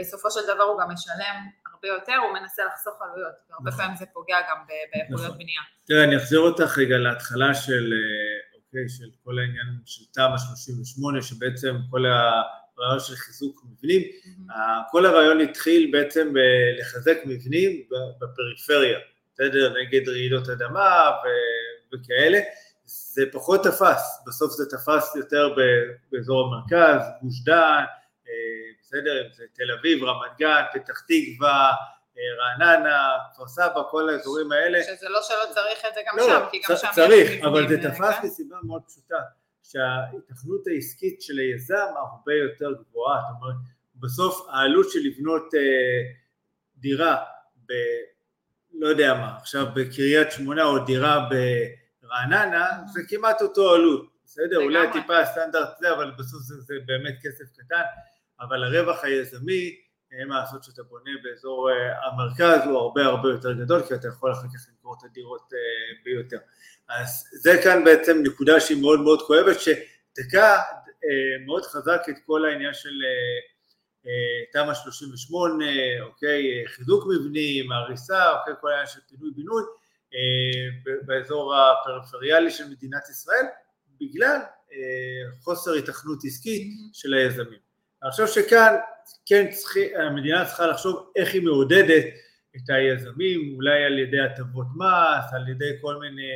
בסופו 0.00 0.30
של 0.30 0.40
דבר 0.54 0.62
הוא 0.62 0.80
גם 0.80 0.90
משלם 0.90 1.36
הרבה 1.72 1.88
יותר, 1.88 2.16
הוא 2.16 2.38
מנסה 2.40 2.62
לחסוך 2.64 3.02
עלויות, 3.02 3.34
והרבה 3.50 3.70
נכון. 3.70 3.82
פעמים 3.82 3.96
זה 3.96 4.06
פוגע 4.12 4.36
גם 4.50 4.56
באיכויות 4.92 5.20
נכון. 5.20 5.38
בנייה. 5.38 5.60
תראה, 5.84 6.04
אני 6.04 6.16
אחזיר 6.16 6.40
אותך 6.40 6.78
רגע 6.78 6.98
להתחלה 6.98 7.54
של 7.54 7.92
אוקיי, 8.70 8.88
של 8.88 9.10
כל 9.24 9.38
העניין 9.38 9.66
של 9.84 10.04
תמ"א 10.12 10.38
38, 10.38 11.22
שבעצם 11.22 11.76
כל 11.90 12.04
הרעיון 12.06 13.00
של 13.00 13.14
חיזוק 13.14 13.64
מבנים, 13.64 14.02
mm-hmm. 14.02 14.52
כל 14.90 15.06
הרעיון 15.06 15.40
התחיל 15.40 15.90
בעצם 15.92 16.32
לחזק 16.80 17.18
מבנים 17.24 17.82
בפריפריה, 18.20 18.98
בסדר? 19.34 19.74
נגד 19.80 20.08
רעידות 20.08 20.48
אדמה 20.48 21.10
וכאלה, 21.94 22.40
זה 22.84 23.22
פחות 23.32 23.64
תפס, 23.64 24.22
בסוף 24.26 24.52
זה 24.52 24.64
תפס 24.70 25.16
יותר 25.16 25.54
באזור 26.12 26.46
המרכז, 26.46 27.02
גוש 27.22 27.44
דן, 27.44 27.84
אה, 28.28 28.32
בסדר? 28.90 29.26
אם 29.26 29.32
זה 29.32 29.44
תל 29.52 29.72
אביב, 29.78 30.04
רמת 30.04 30.30
גן, 30.38 30.62
פתח 30.72 31.00
תקווה, 31.00 31.72
רעננה, 32.38 33.16
כפר 33.34 33.48
סבא, 33.48 33.82
כל 33.90 34.08
האזורים 34.08 34.52
האלה. 34.52 34.82
שזה 34.82 35.08
לא 35.08 35.20
שלא 35.22 35.54
צריך 35.54 35.84
את 35.88 35.94
זה 35.94 36.00
גם 36.06 36.16
לא, 36.16 36.26
שם, 36.26 36.46
כי 36.50 36.60
גם 36.68 36.76
שם 36.76 36.88
צריך, 36.94 37.30
יש 37.30 37.42
אבל 37.44 37.68
זה 37.68 37.76
תפס 37.82 38.24
מסיבה 38.24 38.56
מאוד 38.62 38.82
פשוטה, 38.86 39.18
שההיתכנות 39.62 40.66
העסקית 40.66 41.22
של 41.22 41.38
היזם 41.38 41.86
הרבה 41.96 42.34
יותר 42.34 42.72
גבוהה, 42.72 43.20
זאת 43.20 43.42
אומרת, 43.42 43.56
בסוף 43.94 44.48
העלות 44.50 44.90
של 44.90 44.98
לבנות 45.04 45.54
אה, 45.54 45.60
דירה 46.76 47.24
ב... 47.66 47.72
לא 48.72 48.88
יודע 48.88 49.14
מה, 49.14 49.36
עכשיו 49.36 49.66
בקריית 49.74 50.32
שמונה 50.32 50.64
או 50.64 50.84
דירה 50.84 51.28
ברעננה, 52.02 52.66
זה 52.92 53.00
כמעט 53.08 53.42
אותו 53.42 53.74
עלות, 53.74 54.10
בסדר? 54.24 54.56
אולי 54.56 54.92
טיפה 54.92 55.24
סטנדרט 55.24 55.68
זה, 55.80 55.92
אבל 55.92 56.10
בסוף 56.18 56.40
זה, 56.42 56.60
זה 56.60 56.74
באמת 56.86 57.14
כסף 57.22 57.44
קטן, 57.58 57.82
אבל 58.40 58.64
הרווח 58.64 59.04
היזמי 59.04 59.76
אין 60.12 60.28
מה 60.28 60.40
לעשות 60.40 60.64
שאתה 60.64 60.82
בונה 60.82 61.10
באזור 61.22 61.70
אה, 61.70 62.06
המרכז 62.06 62.60
הוא 62.66 62.78
הרבה 62.78 63.04
הרבה 63.04 63.28
יותר 63.28 63.52
גדול 63.52 63.82
כי 63.88 63.94
אתה 63.94 64.08
יכול 64.08 64.32
אחר 64.32 64.48
כך 64.54 64.66
למכור 64.68 64.96
את 64.98 65.04
הדירות 65.04 65.52
אה, 65.52 65.58
ביותר. 66.04 66.38
אז 66.88 67.28
זה 67.32 67.60
כאן 67.64 67.84
בעצם 67.84 68.22
נקודה 68.22 68.60
שהיא 68.60 68.82
מאוד 68.82 69.00
מאוד 69.00 69.22
כואבת 69.22 69.56
שתקע 69.60 70.56
אה, 71.04 71.44
מאוד 71.46 71.64
חזק 71.64 72.02
את 72.08 72.14
כל 72.26 72.44
העניין 72.44 72.74
של 72.74 72.94
תמ"א 74.52 74.74
38, 74.74 75.64
אוקיי, 76.00 76.64
חיזוק 76.66 77.04
מבנים, 77.06 77.72
הריסה, 77.72 78.30
אוקיי, 78.30 78.54
כל 78.60 78.68
העניין 78.68 78.86
של 78.86 79.00
פינוי 79.08 79.30
בינוי 79.36 79.62
באזור 81.06 81.54
הפריפריאלי 81.56 82.50
של 82.50 82.64
מדינת 82.70 83.08
ישראל 83.10 83.44
בגלל 84.00 84.38
חוסר 85.40 85.72
התכנות 85.72 86.18
עסקית 86.24 86.72
של 86.92 87.14
היזמים. 87.14 87.69
אני 88.02 88.10
חושב 88.10 88.26
שכאן 88.26 88.76
כן 89.26 89.50
צריכי, 89.50 89.96
המדינה 89.96 90.44
צריכה 90.46 90.66
לחשוב 90.66 91.12
איך 91.16 91.34
היא 91.34 91.42
מעודדת 91.42 92.04
את 92.56 92.70
היזמים, 92.70 93.54
אולי 93.56 93.84
על 93.84 93.98
ידי 93.98 94.20
הטבות 94.20 94.66
מס, 94.76 95.32
על 95.32 95.48
ידי 95.48 95.70
כל 95.80 95.96
מיני 95.96 96.30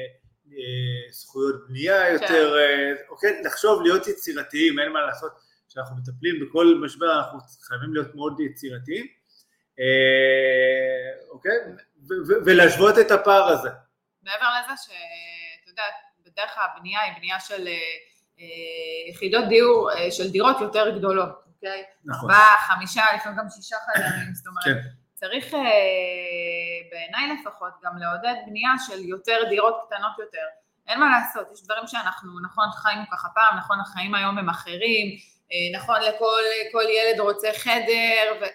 אה, 0.52 1.12
זכויות 1.12 1.68
בנייה 1.68 2.11
יותר, 2.11 2.50
כן. 2.50 2.56
אה, 2.56 2.92
אוקיי, 3.09 3.42
לחשוב, 3.44 3.83
להיות 3.83 4.09
יצירתיים, 4.09 4.78
אין 4.78 4.92
מה 4.92 5.00
לעשות, 5.00 5.33
כשאנחנו 5.68 5.97
מטפלים 5.97 6.47
בכל 6.47 6.80
משבר 6.85 7.18
אנחנו 7.18 7.38
חייבים 7.61 7.94
להיות 7.94 8.14
מאוד 8.14 8.40
יצירתיים, 8.40 9.06
אה, 9.80 11.28
אוקיי, 11.30 11.52
ולהשוות 12.44 12.99
את 12.99 13.11
הפער 13.11 13.49
הזה. 13.49 13.68
מעבר 14.23 14.47
לזה 14.61 14.83
שאתה 14.83 15.71
יודע, 15.71 15.83
בדרך 16.26 16.54
כלל 16.54 16.64
הבנייה 16.76 17.00
היא 17.00 17.12
בנייה 17.18 17.40
של 17.40 17.68
אה, 18.38 19.11
יחידות 19.11 19.49
דיור, 19.49 19.90
אה, 19.92 20.11
של 20.11 20.30
דירות 20.30 20.56
יותר 20.61 20.99
גדולות. 20.99 21.44
אוקיי? 21.66 21.85
נכון. 22.04 22.30
ארבעה, 22.30 22.56
חמישה, 22.59 23.02
לפעמים 23.16 23.38
גם 23.38 23.49
שישה 23.50 23.76
חיילים, 23.85 24.35
זאת 24.35 24.47
אומרת, 24.47 24.64
כן. 24.64 24.88
צריך 25.14 25.54
אה, 25.54 25.61
בעיניי 26.90 27.37
לפחות 27.40 27.73
גם 27.85 27.99
לעודד 27.99 28.35
בנייה 28.47 28.71
של 28.87 28.99
יותר 29.04 29.38
דירות 29.49 29.75
קטנות 29.87 30.18
יותר. 30.18 30.47
אין 30.87 31.00
מה 31.00 31.06
לעשות, 31.11 31.52
יש 31.52 31.64
דברים 31.64 31.87
שאנחנו, 31.87 32.40
נכון, 32.40 32.71
חיינו 32.71 33.02
ככה 33.12 33.28
פעם, 33.35 33.56
נכון, 33.59 33.80
החיים 33.80 34.14
היום 34.14 34.38
הם 34.38 34.49
אחרים, 34.49 35.06
אה, 35.52 35.78
נכון, 35.78 36.00
לכל 36.00 36.85
ילד 36.88 37.21
רוצה 37.21 37.49
חדר, 37.56 38.47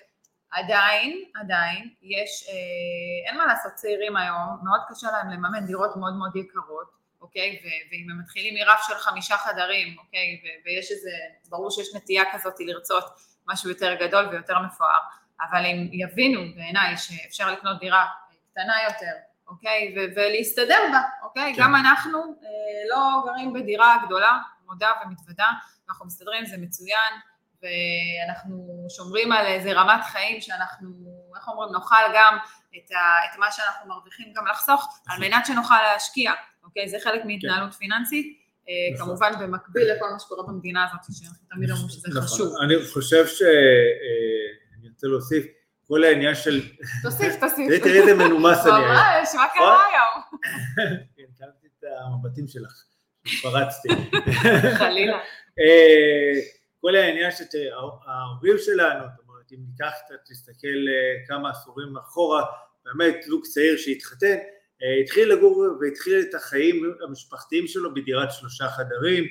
ועדיין, 0.54 1.24
עדיין, 1.36 1.90
יש, 2.02 2.50
אה, 2.50 3.30
אין 3.30 3.38
מה 3.38 3.46
לעשות, 3.46 3.74
צעירים 3.74 4.18
היום, 4.18 4.58
מאוד 4.64 4.82
קשה 4.90 5.12
להם 5.12 5.30
לממן 5.30 5.66
דירות 5.66 5.96
מאוד 5.96 6.14
מאוד 6.14 6.36
יקרות, 6.36 6.99
אוקיי? 7.22 7.62
ואם 7.92 8.08
הם 8.12 8.20
מתחילים 8.20 8.54
מרף 8.54 8.80
של 8.88 8.96
חמישה 8.96 9.38
חדרים, 9.38 9.98
אוקיי? 9.98 10.42
ויש 10.66 10.92
איזה, 10.92 11.12
ברור 11.50 11.72
שיש 11.72 11.96
נטייה 11.96 12.24
כזאת 12.34 12.54
לרצות 12.60 13.04
משהו 13.48 13.70
יותר 13.70 13.96
גדול 14.00 14.30
ויותר 14.32 14.60
מפואר, 14.60 15.00
אבל 15.42 15.66
אם 15.66 15.90
יבינו 15.92 16.42
בעיניי 16.56 16.98
שאפשר 16.98 17.52
לקנות 17.52 17.80
דירה 17.80 18.06
קטנה 18.52 18.84
יותר, 18.84 19.14
אוקיי? 19.48 19.96
ו- 19.98 20.16
ולהסתדר 20.16 20.80
בה, 20.92 21.02
אוקיי? 21.24 21.54
כן. 21.56 21.62
גם 21.62 21.76
אנחנו 21.76 22.20
אה, 22.20 22.90
לא 22.90 23.24
גרים 23.26 23.54
בדירה 23.54 23.98
גדולה, 24.06 24.38
מודה 24.66 24.92
ומתוודה, 25.06 25.48
אנחנו 25.90 26.06
מסתדרים, 26.06 26.46
זה 26.46 26.58
מצוין, 26.58 27.14
ואנחנו 27.62 28.86
שומרים 28.90 29.32
על 29.32 29.46
איזה 29.46 29.74
רמת 29.74 30.04
חיים 30.04 30.42
שאנחנו, 30.42 30.90
איך 31.36 31.48
אומרים, 31.48 31.72
נוכל 31.72 31.96
גם 32.16 32.38
את, 32.78 32.92
ה, 32.92 33.26
את 33.26 33.38
מה 33.38 33.52
שאנחנו 33.52 33.90
מרוויחים 33.90 34.34
גם 34.34 34.48
לחסוך, 34.48 35.00
על. 35.08 35.20
מנת 35.20 35.46
שנוכל 35.46 35.82
להשקיע, 35.82 36.34
אוקיי? 36.70 36.90
זה 36.90 36.98
חלק 37.04 37.26
מהתנהלות 37.26 37.72
כן. 37.72 37.78
פיננסית. 37.78 38.40
אה, 38.70 38.74
נכון. 38.94 39.08
כמובן 39.08 39.32
במקביל 39.40 39.92
לכל 39.92 40.06
מה 40.14 40.20
שקורה 40.20 40.48
במדינה 40.48 40.86
הזאת, 40.86 41.18
שאנחנו 41.18 41.48
תמיד 41.50 41.70
אומרים 41.70 41.90
שזה 41.90 42.08
נכון. 42.10 42.22
חשוב. 42.22 42.54
אני 42.64 42.76
חושב 42.94 43.28
ש... 43.28 43.42
אה, 43.42 43.50
אני 44.80 44.90
רוצה 44.90 45.08
להוסיף, 45.08 45.46
כל 45.88 46.04
העניין 46.04 46.36
של... 46.36 46.62
תוסיף, 47.02 47.36
תוסיף. 47.42 47.84
תראי 47.84 48.00
איזה 48.00 48.14
מנומס 48.14 48.66
אני 48.66 48.76
היום. 48.76 48.88
ממש, 48.88 49.30
מה 49.36 49.48
קרה 49.54 49.84
היום? 49.86 50.24
כן, 51.18 51.24
קלטתי 51.38 51.68
את 51.80 51.84
המבטים 52.06 52.48
שלך, 52.48 52.84
פרצתי. 53.42 53.90
חלילה. 54.80 55.18
אה, 55.60 56.40
כל 56.82 56.96
העניין 56.96 57.32
שההורים 57.32 58.58
שלנו, 58.58 59.06
זאת 59.16 59.28
אומרת, 59.28 59.52
אם 59.52 59.58
ניקח, 59.70 59.94
תסתכל 60.30 60.68
אה, 60.68 61.26
כמה 61.28 61.50
עשורים 61.50 61.98
אחורה, 61.98 62.46
באמת 62.86 63.24
זוג 63.24 63.44
צעיר 63.46 63.78
שהתחתן, 63.78 64.38
התחיל 65.04 65.34
לגור 65.34 65.66
והתחיל 65.82 66.26
את 66.30 66.36
החיים 66.36 66.96
המשפחתיים 67.02 67.68
שלו 67.68 67.94
בדירת 67.94 68.32
שלושה 68.32 68.68
חדרים, 68.68 69.28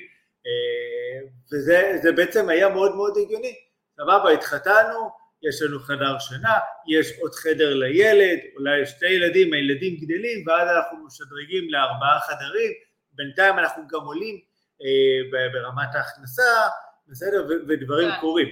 וזה 1.53 2.11
בעצם 2.15 2.49
היה 2.49 2.69
מאוד 2.69 2.95
מאוד 2.95 3.17
הגיוני. 3.17 3.55
סבבה, 3.95 4.29
התחתנו, 4.29 5.09
יש 5.43 5.61
לנו 5.61 5.79
חדר 5.79 6.19
שינה, 6.19 6.57
יש 6.87 7.19
עוד 7.19 7.35
חדר 7.35 7.73
לילד, 7.73 8.39
אולי 8.55 8.85
שתי 8.85 9.07
ילדים, 9.07 9.53
הילדים 9.53 9.95
גדלים, 9.95 10.47
ואז 10.47 10.67
אנחנו 10.77 11.05
משדרגים 11.05 11.69
לארבעה 11.69 12.19
חדרים, 12.19 12.71
בינתיים 13.11 13.59
אנחנו 13.59 13.83
גם 13.87 14.01
עולים 14.01 14.39
אה, 14.81 15.49
ברמת 15.51 15.95
ההכנסה, 15.95 16.67
בסדר, 17.07 17.47
ודברים 17.67 18.09
כן. 18.11 18.19
קורים. 18.21 18.47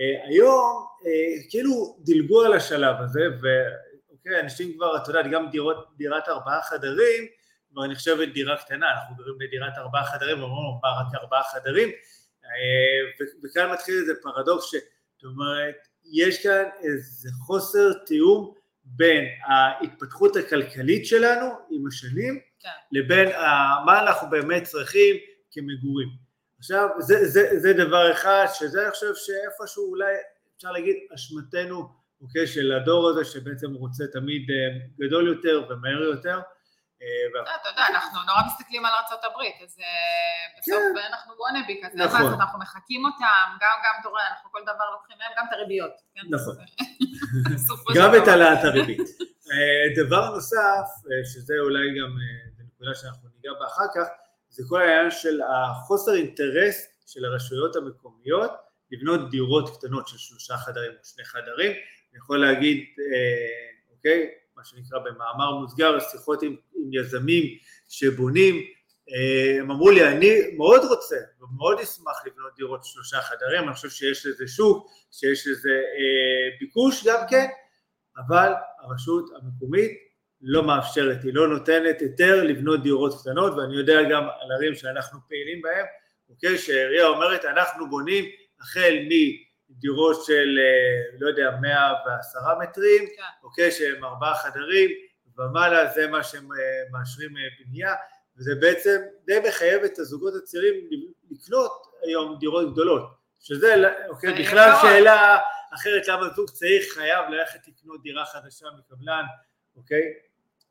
אה, 0.00 0.28
היום 0.28 0.86
אה, 1.06 1.50
כאילו 1.50 1.96
דילגו 1.98 2.42
על 2.42 2.52
השלב 2.52 2.96
הזה, 3.00 3.20
ואוקיי, 4.24 4.40
אנשים 4.40 4.74
כבר, 4.76 4.96
את 4.96 5.08
יודעת, 5.08 5.26
גם 5.30 5.50
דירות, 5.50 5.88
דירת 5.96 6.28
ארבעה 6.28 6.62
חדרים, 6.62 7.24
כבר 7.70 7.86
נחשבת 7.86 8.28
דירה 8.28 8.56
קטנה, 8.56 8.86
אנחנו 8.92 9.16
גרים 9.16 9.38
בדירת 9.38 9.72
ארבעה 9.78 10.04
חדרים, 10.04 10.42
ואומרים, 10.42 10.80
מה 10.82 10.88
רק 10.88 11.22
ארבעה 11.22 11.42
חדרים, 11.42 11.88
וכאן 13.44 13.72
מתחיל 13.72 13.94
איזה 13.94 14.12
פרדוקס, 14.22 14.70
זאת 14.70 15.24
אומרת, 15.24 15.74
יש 16.12 16.42
כאן 16.42 16.64
איזה 16.82 17.28
חוסר 17.46 17.92
תיאום 18.06 18.54
בין 18.84 19.24
ההתפתחות 19.46 20.36
הכלכלית 20.36 21.06
שלנו 21.06 21.46
עם 21.70 21.86
השנים, 21.86 22.40
כן. 22.60 22.68
לבין 22.92 23.28
מה 23.86 24.02
אנחנו 24.02 24.30
באמת 24.30 24.64
צריכים 24.64 25.16
כמגורים. 25.50 26.08
עכשיו, 26.58 26.88
זה, 26.98 27.28
זה, 27.28 27.60
זה 27.60 27.72
דבר 27.72 28.12
אחד, 28.12 28.46
שזה 28.54 28.82
אני 28.82 28.90
חושב 28.90 29.14
שאיפשהו 29.14 29.90
אולי 29.90 30.14
אפשר 30.56 30.72
להגיד 30.72 30.96
אשמתנו, 31.14 31.88
אוקיי, 32.24 32.46
של 32.46 32.72
הדור 32.72 33.08
הזה 33.08 33.24
שבעצם 33.24 33.74
רוצה 33.74 34.04
תמיד 34.12 34.50
אה, 34.50 34.56
גדול 35.00 35.28
יותר 35.28 35.66
ומהר 35.68 36.02
יותר, 36.02 36.40
אה, 37.02 37.06
לא, 37.34 37.40
אתה 37.42 37.68
יודע, 37.68 37.86
אנחנו 37.94 38.18
נורא 38.26 38.42
מסתכלים 38.46 38.84
על 38.86 38.92
ארה"ב, 38.92 39.36
אז 39.64 39.78
אה, 39.80 39.84
בסוף 40.58 40.82
כן. 40.94 41.12
אנחנו 41.12 41.34
וונאבי 41.38 41.80
כזה, 41.84 42.04
נכון. 42.04 42.40
אנחנו 42.40 42.58
מחקים 42.58 43.04
אותם, 43.04 43.48
גם, 43.60 43.76
גם, 43.84 43.94
אתה 44.00 44.08
רואה, 44.08 44.26
אנחנו 44.30 44.52
כל 44.52 44.62
דבר 44.62 44.90
לוקחים 44.92 45.16
מהם, 45.18 45.32
גם 45.38 45.44
את 45.48 45.52
הריביות. 45.52 45.92
כן? 46.14 46.20
נכון. 46.30 46.54
גם 47.98 48.10
את 48.22 48.28
העלאת 48.28 48.64
הריבית. 48.64 49.08
דבר 49.96 50.30
נוסף, 50.30 50.86
שזה 51.34 51.54
אולי 51.60 51.86
גם 52.00 52.10
נקודה 52.66 52.94
שאנחנו 52.94 53.28
ניגע 53.34 53.52
בה 53.60 53.66
אחר 53.66 53.88
כך, 53.94 54.06
זה 54.48 54.62
כל 54.68 54.80
העניין 54.80 55.10
של 55.10 55.40
החוסר 55.42 56.14
אינטרס 56.14 56.76
של 57.06 57.24
הרשויות 57.24 57.76
המקומיות 57.76 58.52
לבנות 58.90 59.30
דירות 59.30 59.76
קטנות 59.78 60.08
של 60.08 60.18
שלושה 60.18 60.56
חדרים 60.56 60.92
או 60.92 61.04
שני 61.04 61.24
חדרים. 61.24 61.72
אני 62.14 62.18
יכול 62.18 62.40
להגיד, 62.40 62.84
אוקיי, 63.96 64.30
מה 64.56 64.64
שנקרא 64.64 64.98
במאמר 64.98 65.58
מוסגר, 65.60 66.00
שיחות 66.00 66.42
עם, 66.42 66.56
עם 66.74 66.92
יזמים 66.92 67.44
שבונים, 67.88 68.54
אה, 69.10 69.60
הם 69.60 69.70
אמרו 69.70 69.90
לי, 69.90 70.08
אני 70.08 70.56
מאוד 70.56 70.84
רוצה 70.84 71.16
ומאוד 71.40 71.80
אשמח 71.80 72.26
לבנות 72.26 72.52
דירות 72.56 72.84
שלושה 72.84 73.20
חדרים, 73.20 73.64
אני 73.64 73.74
חושב 73.74 73.90
שיש 73.90 74.26
לזה 74.26 74.48
שוק, 74.48 74.90
שיש 75.12 75.46
לזה 75.46 75.70
אה, 75.70 76.58
ביקוש 76.60 77.06
גם 77.06 77.20
כן, 77.28 77.46
אבל 78.16 78.52
הרשות 78.78 79.30
המקומית 79.36 79.90
לא 80.40 80.62
מאפשרת, 80.62 81.24
היא 81.24 81.34
לא 81.34 81.48
נותנת 81.48 82.00
היתר 82.00 82.44
לבנות 82.44 82.82
דירות 82.82 83.20
קטנות, 83.20 83.52
ואני 83.52 83.76
יודע 83.76 84.02
גם 84.02 84.22
על 84.22 84.52
ערים 84.52 84.74
שאנחנו 84.74 85.18
פעילים 85.28 85.62
בהם, 85.62 85.86
אוקיי, 86.28 86.58
שהעירייה 86.58 87.06
אומרת, 87.06 87.44
אנחנו 87.44 87.90
בונים 87.90 88.24
החל 88.60 88.94
מ... 89.08 89.10
דירות 89.78 90.24
של, 90.24 90.58
אה, 90.58 91.18
לא 91.20 91.28
יודע, 91.28 91.50
110 91.60 92.38
מטרים, 92.62 93.06
כן. 93.16 93.22
אוקיי, 93.42 93.70
שהם 93.70 94.04
ארבעה 94.04 94.34
חדרים, 94.34 94.90
ומעלה 95.38 95.90
זה 95.94 96.06
מה 96.06 96.22
שהם 96.22 96.48
אה, 96.52 96.98
מאשרים 96.98 97.36
אה, 97.36 97.42
בנייה, 97.66 97.94
וזה 98.38 98.54
בעצם 98.60 99.00
די 99.26 99.38
מחייב 99.48 99.82
את 99.82 99.98
הזוגות 99.98 100.34
הצעירים 100.42 100.74
לקנות 101.30 101.86
היום 102.02 102.36
דירות 102.40 102.72
גדולות, 102.72 103.02
שזה, 103.40 103.74
אוקיי, 104.08 104.42
בכלל 104.42 104.72
שאלה 104.82 105.38
אחרת 105.74 106.08
למה 106.08 106.28
זוג 106.28 106.50
צעיר 106.50 106.82
חייב 106.94 107.28
ללכת 107.28 107.68
לקנות 107.68 108.02
דירה 108.02 108.24
חדשה 108.26 108.66
מקבלן, 108.78 109.24
אוקיי? 109.76 110.02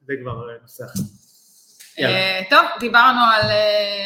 זה 0.01 0.13
כבר 0.21 0.57
נושא 0.61 0.83
אחר. 0.85 1.01
טוב, 2.49 2.65
דיברנו 2.79 3.19
על, 3.33 3.49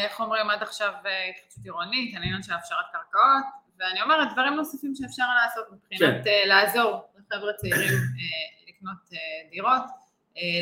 איך 0.06 0.20
אומרים 0.20 0.50
עד 0.50 0.62
עכשיו, 0.62 0.94
התחדשות 1.30 1.64
עירונית, 1.64 2.16
העניין 2.16 2.44
של 2.44 2.54
הפשרת 2.54 2.86
קרקעות, 2.92 3.46
ואני 3.80 4.02
אומרת, 4.02 4.34
דברים 4.34 4.54
נוספים 4.54 4.96
שאפשר 4.96 5.24
לעשות 5.44 5.66
מבחינת 5.72 6.24
כן. 6.24 6.30
uh, 6.30 6.48
לעזור 6.48 7.02
לחבר'ה 7.18 7.54
צעירים 7.54 7.94
uh, 7.94 8.70
לקנות 8.70 8.98
uh, 9.12 9.52
דירות, 9.52 9.84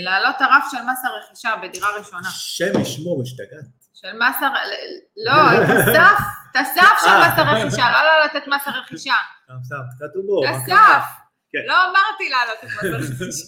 להעלות 0.03 0.35
הרף 0.39 0.63
של 0.71 0.77
מס 0.77 1.05
הרכישה 1.05 1.55
בדירה 1.63 1.97
ראשונה. 1.97 2.29
שם 2.29 2.81
ישמור, 2.81 3.21
השתגעת. 3.21 3.65
של 3.93 4.13
מס 4.13 4.35
הר... 4.41 4.53
לא, 5.17 5.33
את 5.33 5.69
הסף, 5.75 6.19
את 6.51 6.55
הסף 6.55 6.95
של 7.05 7.17
מס 7.21 7.37
הרכישה, 7.37 7.91
לא 7.91 8.01
להעלות 8.05 8.35
את 8.35 8.47
מס 8.47 8.67
הרכישה. 8.67 9.13
קצת 9.95 10.15
הומור. 10.15 10.45
את 10.45 10.49
הסף. 10.55 11.05
כן. 11.51 11.59
לא 11.65 11.73
אמרתי 11.73 12.29
להעלות 12.29 12.57
את 12.63 12.69
מס 12.69 12.93
הרכישה. 12.93 13.45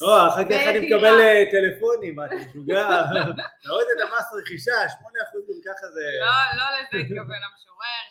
או, 0.02 0.28
אחר 0.28 0.44
כך 0.44 0.60
אני 0.70 0.78
מקבל 0.86 1.14
טלפונים, 1.50 2.16
מה, 2.16 2.24
אתה 2.26 2.34
משוגע? 2.34 2.88
להוריד 3.64 3.88
את 3.96 4.00
המס 4.02 4.26
רכישה, 4.42 4.72
8% 4.72 4.96
גם 5.48 5.60
ככה 5.66 5.86
זה... 5.94 6.00
לא, 6.20 6.58
לא 6.58 6.64
לזה 6.76 6.98
התכוון 7.04 7.40
המשורר. 7.46 8.02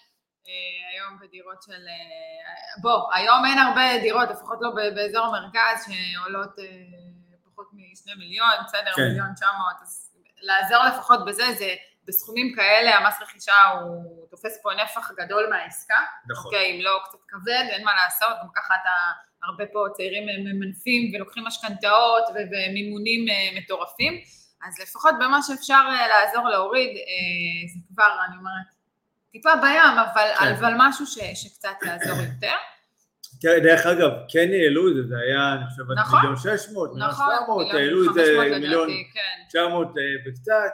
אה, 0.49 0.89
היום 0.91 1.19
בדירות 1.19 1.63
של... 1.63 1.87
אה, 1.87 2.81
בוא, 2.81 3.13
היום 3.13 3.45
אין 3.45 3.57
הרבה 3.57 3.99
דירות, 4.01 4.29
לפחות 4.29 4.57
לא 4.61 4.69
באזור 4.95 5.25
המרכז, 5.25 5.85
שעולות 5.85 6.59
אה, 6.59 6.65
פחות 7.45 7.67
משני 7.73 8.13
מיליון, 8.17 8.49
בסדר, 8.65 8.91
כן. 8.95 9.01
מיליון 9.01 9.33
תשע 9.35 9.45
מאות, 9.57 9.81
אז 9.81 10.11
לעזור 10.41 10.83
לפחות 10.85 11.25
בזה, 11.25 11.43
זה 11.57 11.75
בסכומים 12.07 12.55
כאלה, 12.55 12.97
המס 12.97 13.21
רכישה 13.21 13.69
הוא 13.71 14.27
תופס 14.31 14.59
פה 14.63 14.69
נפח 14.83 15.11
גדול 15.17 15.49
מהעסקה. 15.49 15.99
נכון. 16.29 16.45
אוקיי, 16.45 16.71
אם 16.71 16.81
לא 16.81 16.99
קצת 17.05 17.17
כבד, 17.27 17.65
אין 17.69 17.85
מה 17.85 17.91
לעשות, 17.95 18.37
גם 18.41 18.47
ככה 18.55 18.73
אתה, 18.81 18.91
הרבה 19.43 19.63
פה 19.73 19.85
צעירים 19.93 20.25
ממנפים 20.45 21.11
ולוקחים 21.13 21.43
משכנתאות 21.45 22.23
ומימונים 22.33 23.25
מטורפים, 23.57 24.13
אז 24.67 24.79
לפחות 24.79 25.15
במה 25.19 25.39
שאפשר 25.47 25.81
לעזור 26.09 26.49
להוריד, 26.49 26.97
זה 27.73 27.79
כבר, 27.93 28.17
אני 28.27 28.37
אומרת, 28.37 28.78
טיפה 29.31 29.49
בים, 29.55 29.99
אבל, 29.99 30.29
כן. 30.39 30.55
אבל 30.55 30.73
משהו 30.77 31.05
ש, 31.05 31.17
שקצת 31.33 31.69
יעזור 31.85 32.17
יותר. 32.17 32.55
תראה, 33.41 33.59
דרך 33.59 33.85
אגב, 33.85 34.11
כן 34.29 34.49
העלו 34.53 34.89
את 34.89 34.95
זה, 34.95 35.03
זה 35.07 35.15
היה, 35.17 35.53
אני 35.53 35.69
חושב, 35.69 35.83
נכון, 35.97 36.19
מיליון 36.19 36.37
שש 36.37 36.69
מאות, 36.73 36.93
מיליון 36.93 37.09
נכון, 37.09 37.35
שבע 37.35 37.47
מאות, 37.47 37.73
העלו 37.73 38.09
את 38.09 38.13
זה 38.13 38.37
מיליון 38.59 38.89
תשע 39.49 39.67
מאות 39.67 39.87
וקצת, 40.27 40.73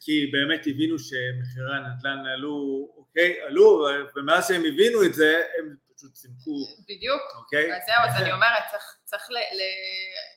כי 0.00 0.30
באמת 0.32 0.60
הבינו 0.60 0.98
שמחירי 0.98 1.76
הנדל"ן 1.76 2.26
עלו, 2.26 2.88
אוקיי, 2.96 3.42
עלו, 3.46 3.86
ומאז 4.16 4.48
שהם 4.48 4.62
הבינו 4.64 5.04
את 5.04 5.14
זה, 5.14 5.42
הם 5.58 5.76
פשוט 5.96 6.14
סימקו. 6.14 6.56
בדיוק, 6.88 7.22
אוקיי? 7.36 7.76
אז 7.76 7.82
זהו, 7.86 8.02
אז 8.04 8.22
אני 8.22 8.32
אומרת, 8.32 8.62
צריך, 8.70 8.96
צריך 9.04 9.30
ל... 9.30 9.36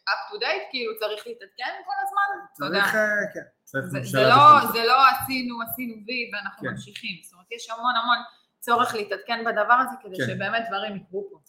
up 0.09 0.21
to 0.29 0.35
date, 0.43 0.65
כאילו 0.71 0.91
צריך 0.99 1.27
להתעדכן 1.27 1.73
כל 1.85 1.97
הזמן, 2.03 2.29
צריך, 2.53 2.93
כן. 3.33 3.45
זה 4.03 4.21
לא, 4.23 4.71
זה 4.73 4.83
לא 4.83 4.97
עשינו, 5.09 5.55
עשינו 5.61 5.95
וי 6.07 6.31
ואנחנו 6.33 6.61
כן. 6.63 6.69
ממשיכים, 6.69 7.15
זאת 7.23 7.33
אומרת 7.33 7.38
יש 7.51 7.69
המון 7.69 7.95
המון 8.03 8.17
צורך 8.59 8.95
להתעדכן 8.95 9.43
בדבר 9.45 9.73
הזה 9.73 9.95
כדי 10.03 10.17
כן. 10.17 10.33
שבאמת 10.33 10.63
דברים 10.69 10.95
יקרו 10.95 11.27
פה. 11.31 11.39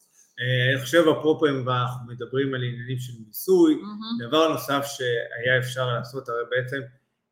אה, 0.40 0.72
אני 0.72 0.80
חושב 0.80 1.04
אפרופו 1.18 1.46
אם 1.46 1.68
אנחנו 1.68 2.06
מדברים 2.06 2.54
על 2.54 2.62
עניינים 2.64 2.98
של 2.98 3.12
מיסוי, 3.26 3.74
mm-hmm. 3.74 4.28
דבר 4.28 4.48
נוסף 4.48 4.84
שהיה 4.86 5.58
אפשר 5.58 5.86
לעשות, 5.86 6.28
הרי 6.28 6.42
בעצם 6.50 6.80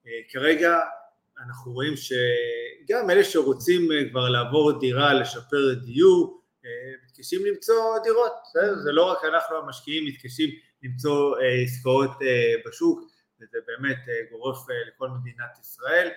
אה, 0.06 0.12
כרגע 0.30 0.78
אנחנו 1.46 1.72
רואים 1.72 1.94
שגם 1.96 3.10
אלה 3.10 3.24
שרוצים 3.24 3.92
אה, 3.92 4.10
כבר 4.10 4.28
לעבור 4.28 4.80
דירה, 4.80 5.14
לשפר 5.14 5.74
דיור, 5.84 6.38
מתקשים 7.06 7.46
למצוא 7.46 7.98
דירות, 8.04 8.32
זה 8.84 8.92
לא 8.92 9.12
רק 9.12 9.18
אנחנו 9.24 9.56
המשקיעים 9.56 10.06
מתקשים 10.06 10.50
למצוא 10.82 11.36
עסקאות 11.64 12.10
בשוק, 12.66 13.00
וזה 13.40 13.58
באמת 13.66 13.98
גורף 14.30 14.58
לכל 14.88 15.08
מדינת 15.08 15.58
ישראל. 15.60 16.08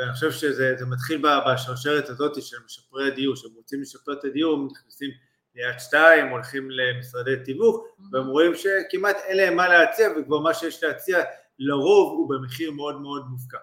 ואני 0.00 0.12
חושב 0.12 0.32
שזה 0.32 0.86
מתחיל 0.86 1.22
בשרשרת 1.46 2.08
הזאת 2.08 2.42
של 2.42 2.56
משפרי 2.66 3.06
הדיור, 3.06 3.36
שהם 3.36 3.50
רוצים 3.56 3.80
לשפר 3.80 4.12
את 4.12 4.24
הדיור, 4.24 4.54
הם 4.54 4.68
נכנסים 4.72 5.10
ליד 5.54 5.78
שתיים, 5.78 6.28
הולכים 6.28 6.68
למשרדי 6.70 7.36
תיווך, 7.44 7.84
והם 8.12 8.26
רואים 8.26 8.52
שכמעט 8.54 9.16
אין 9.26 9.36
להם 9.36 9.56
מה 9.56 9.68
להציע, 9.68 10.08
וכבר 10.16 10.38
מה 10.38 10.54
שיש 10.54 10.84
להציע 10.84 11.18
לרוב 11.58 12.18
הוא 12.18 12.30
במחיר 12.30 12.70
מאוד 12.70 13.00
מאוד 13.00 13.22
מופקע. 13.30 13.58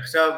עכשיו, 0.00 0.32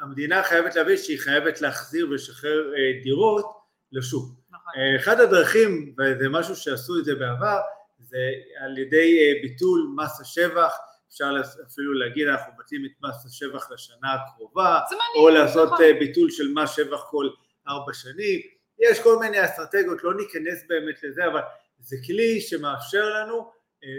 המדינה 0.00 0.42
חייבת 0.42 0.74
להבין 0.74 0.96
שהיא 0.96 1.20
חייבת 1.20 1.60
להחזיר 1.60 2.08
ולשחרר 2.10 2.72
דירות 3.02 3.46
לשוק. 3.92 4.24
נכון. 4.50 4.72
אחד 4.96 5.20
הדרכים, 5.20 5.94
וזה 5.98 6.28
משהו 6.28 6.56
שעשו 6.56 6.98
את 6.98 7.04
זה 7.04 7.14
בעבר, 7.14 7.58
זה 7.98 8.18
על 8.60 8.78
ידי 8.78 9.40
ביטול 9.42 9.94
מס 9.96 10.20
השבח, 10.20 10.76
אפשר 11.08 11.32
אפילו 11.66 11.92
להגיד 11.92 12.28
אנחנו 12.28 12.52
מבטלים 12.52 12.84
את 12.84 12.90
מס 13.02 13.26
השבח 13.26 13.70
לשנה 13.70 14.14
הקרובה, 14.14 14.80
או 15.16 15.28
לעשות 15.28 15.66
נכון. 15.72 15.98
ביטול 15.98 16.30
של 16.30 16.52
מס 16.54 16.76
שבח 16.76 17.04
כל 17.10 17.28
ארבע 17.68 17.92
שנים, 17.92 18.40
יש 18.78 19.00
כל 19.00 19.18
מיני 19.18 19.44
אסטרטגיות, 19.44 20.04
לא 20.04 20.14
ניכנס 20.14 20.64
באמת 20.68 21.02
לזה, 21.02 21.26
אבל 21.26 21.40
זה 21.78 21.96
כלי 22.06 22.40
שמאפשר 22.40 23.08
לנו, 23.08 23.50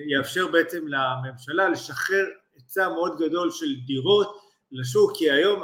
יאפשר 0.07 0.47
בעצם 0.47 0.87
לממשלה 0.87 1.69
לשחרר 1.69 2.25
היצע 2.55 2.89
מאוד 2.89 3.19
גדול 3.19 3.51
של 3.51 3.75
דירות 3.85 4.41
לשוק, 4.71 5.17
כי 5.17 5.31
היום 5.31 5.63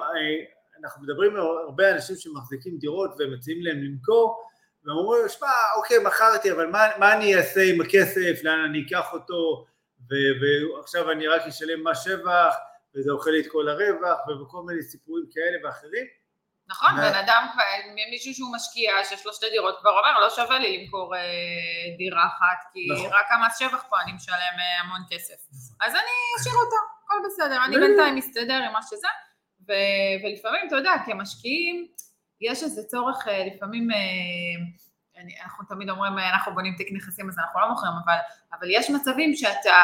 אנחנו 0.83 1.03
מדברים 1.03 1.31
עם 1.31 1.43
הרבה 1.67 1.91
אנשים 1.91 2.15
שמחזיקים 2.15 2.77
דירות 2.77 3.11
ומציעים 3.19 3.61
להם 3.61 3.83
למכור, 3.83 4.45
והם 4.85 4.97
אומרים, 4.97 5.29
שמע, 5.29 5.47
אוקיי, 5.77 5.97
מכרתי, 6.03 6.51
אבל 6.51 6.65
מה, 6.67 6.79
מה 6.99 7.13
אני 7.13 7.35
אעשה 7.35 7.61
עם 7.61 7.81
הכסף, 7.81 8.43
לאן 8.43 8.59
אני 8.59 8.83
אקח 8.87 9.13
אותו, 9.13 9.65
ועכשיו 10.09 11.11
אני 11.11 11.27
רק 11.27 11.41
אשלם 11.41 11.87
מס 11.87 12.03
שבח, 12.03 12.55
וזה 12.95 13.11
אוכל 13.11 13.29
לי 13.29 13.41
את 13.41 13.45
כל 13.51 13.69
הרווח, 13.69 14.19
וכל 14.27 14.61
מיני 14.65 14.83
סיפורים 14.83 15.25
כאלה 15.33 15.57
ואחרים. 15.67 16.05
נכון, 16.67 16.89
בן 16.97 17.13
אדם, 17.13 17.47
מישהו 18.11 18.33
שהוא 18.33 18.55
משקיע, 18.55 18.91
שיש 19.03 19.25
לו 19.25 19.33
שתי 19.33 19.45
דירות, 19.49 19.77
כבר 19.79 19.89
אומר, 19.89 20.19
לא 20.19 20.29
שווה 20.29 20.59
לי 20.59 20.77
למכור 20.77 21.15
אה, 21.15 21.21
דירה 21.97 22.27
אחת, 22.27 22.71
כי 22.73 22.87
נכון. 22.91 23.05
רק 23.13 23.25
המס 23.31 23.59
שבח 23.59 23.85
פה 23.89 23.95
אני 24.01 24.13
משלם 24.13 24.55
אה, 24.59 24.81
המון 24.83 25.01
כסף. 25.09 25.35
אז 25.81 25.91
אני 25.91 26.41
אשאיר 26.41 26.55
אותו, 26.55 26.75
הכל 27.03 27.15
בסדר, 27.25 27.65
אני 27.65 27.77
בינתיים 27.77 28.15
מסתדר 28.15 28.61
עם 28.65 28.73
מה 28.73 28.79
שזה, 28.81 29.07
ולפעמים, 30.23 30.67
אתה 30.67 30.75
יודע, 30.75 30.91
כמשקיעים, 31.05 31.87
יש 32.41 32.63
איזה 32.63 32.83
צורך 32.83 33.27
אה, 33.27 33.43
לפעמים... 35.15 35.35
אנחנו 35.43 35.65
תמיד 35.65 35.89
אומרים, 35.89 36.13
אנחנו 36.17 36.53
בונים 36.53 36.73
תיק 36.77 36.87
נכסים 36.91 37.29
אז 37.29 37.39
אנחנו 37.39 37.59
לא 37.59 37.69
מוכרים, 37.69 37.93
אבל, 38.05 38.17
אבל 38.59 38.67
יש 38.71 38.89
מצבים 38.89 39.35
שאתה 39.35 39.83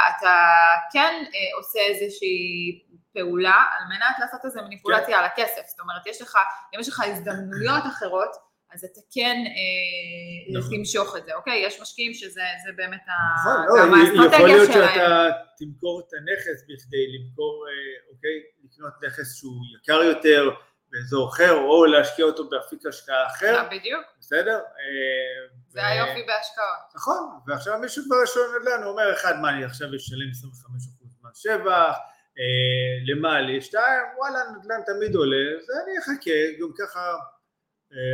כן 0.94 1.14
אה, 1.34 1.58
עושה 1.58 1.80
איזושהי 1.80 2.82
פעולה 3.14 3.64
על 3.72 3.84
מנת 3.90 4.16
לעשות 4.20 4.46
איזו 4.46 4.62
מניפולציה 4.62 5.06
כן. 5.08 5.14
על 5.14 5.26
הכסף, 5.26 5.62
זאת 5.68 5.80
אומרת, 5.80 6.08
יש 6.08 6.22
לך, 6.22 6.38
אם 6.76 6.80
יש 6.80 6.90
לך 6.90 7.04
הזדמנויות 7.08 7.84
אחרות, 7.86 8.52
אז 8.74 8.84
אתה 8.84 9.02
כן 9.14 9.38
אה, 9.58 10.60
נכון. 10.60 10.78
תמשוך 10.78 11.18
את 11.18 11.26
זה, 11.26 11.36
אוקיי? 11.36 11.64
יש 11.66 11.82
משקיעים 11.82 12.14
שזה 12.14 12.72
באמת 12.76 13.02
נכון, 13.40 13.66
לא, 13.68 13.84
גם 13.84 13.94
האסטרטגיה 13.94 14.40
שלהם. 14.40 14.40
יכול 14.40 14.48
להיות 14.48 14.74
שאתה 14.74 15.30
תמכור 15.58 16.00
את 16.00 16.14
הנכס 16.14 16.62
בכדי 16.64 17.06
למכור, 17.14 17.66
אה, 17.68 18.14
אוקיי? 18.16 18.36
לקנות 18.64 18.94
נכס 19.08 19.36
שהוא 19.36 19.62
יקר 19.76 20.04
יותר, 20.04 20.50
באזור 20.92 21.30
אחר, 21.30 21.52
או 21.52 21.86
להשקיע 21.86 22.26
אותו 22.26 22.50
באפיק 22.50 22.86
השקעה 22.86 23.28
אחר. 23.28 23.56
אה, 23.56 23.70
בדיוק. 23.70 24.06
בסדר? 24.20 24.56
אה, 24.56 25.48
זה 25.68 25.88
היופי 25.88 26.24
בהשקעות. 26.28 26.96
נכון, 26.96 27.40
ועכשיו 27.48 27.80
מישהו 27.80 28.04
כבר 28.06 28.26
שואל 28.26 28.46
נדל"ן, 28.60 28.84
הוא 28.84 28.92
אומר, 28.92 29.14
אחד, 29.14 29.40
מה, 29.40 29.50
אני 29.50 29.66
עכשיו 29.66 29.88
אשלם 29.96 30.30
25% 30.30 31.24
מס 31.24 31.38
שבח, 31.38 31.96
אה, 32.40 33.14
למה 33.14 33.42
לי? 33.42 33.62
שתיים, 33.62 34.02
וואלה, 34.18 34.40
נדל"ן 34.58 34.82
תמיד 34.86 35.16
עולה, 35.16 35.58
אז 35.60 35.68
אני 35.84 36.00
אחכה, 36.00 36.62
גם 36.62 36.72
ככה, 36.80 37.14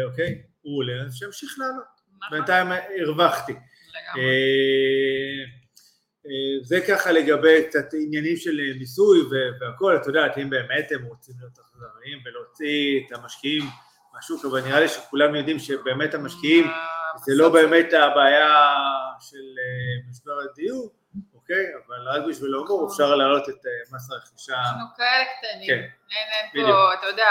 אוקיי, 0.09 0.41
הוא 0.61 0.77
עולה, 0.77 1.05
אז 1.05 1.15
שימשיך 1.15 1.55
לעלות. 1.59 1.97
נכון. 2.17 2.37
בינתיים 2.37 2.67
הרווחתי. 3.01 3.51
לגמרי. 3.51 4.23
זה 6.61 6.79
ככה 6.87 7.11
לגבי 7.11 7.63
קצת 7.67 7.93
עניינים 7.93 8.37
של 8.37 8.59
מיסוי 8.79 9.19
והכל, 9.59 9.95
את 9.95 10.07
יודעת, 10.07 10.37
אם 10.37 10.49
באמת 10.49 10.91
הם 10.91 11.05
רוצים 11.05 11.35
להיות 11.39 11.59
אכזריים 11.59 12.19
ולהוציא 12.25 13.01
את 13.07 13.11
המשקיעים 13.11 13.63
מהשוק, 14.13 14.45
אבל 14.45 14.61
נראה 14.61 14.79
לי 14.79 14.87
שכולם 14.87 15.35
יודעים 15.35 15.59
שבאמת 15.59 16.13
המשקיעים 16.13 16.67
זה 17.25 17.33
לא 17.35 17.49
באמת 17.49 17.93
הבעיה 17.93 18.75
של 19.19 19.37
אה, 19.59 20.09
משבר 20.09 20.39
הדיור, 20.39 20.93
אוקיי? 21.33 21.65
אבל 21.75 22.09
רק 22.09 22.21
בשביל 22.29 22.53
ההומור 22.53 22.87
אפשר 22.91 23.15
להעלות 23.15 23.49
את 23.49 23.65
אה, 23.65 23.95
מס 23.95 24.11
הרכישה. 24.11 24.55
אנחנו 24.55 24.87
כאלה 24.97 25.25
קטנים, 25.37 25.67
כן, 25.67 25.83
אין 26.11 26.65
פה, 26.65 26.93
אתה 26.93 27.07
יודע, 27.07 27.29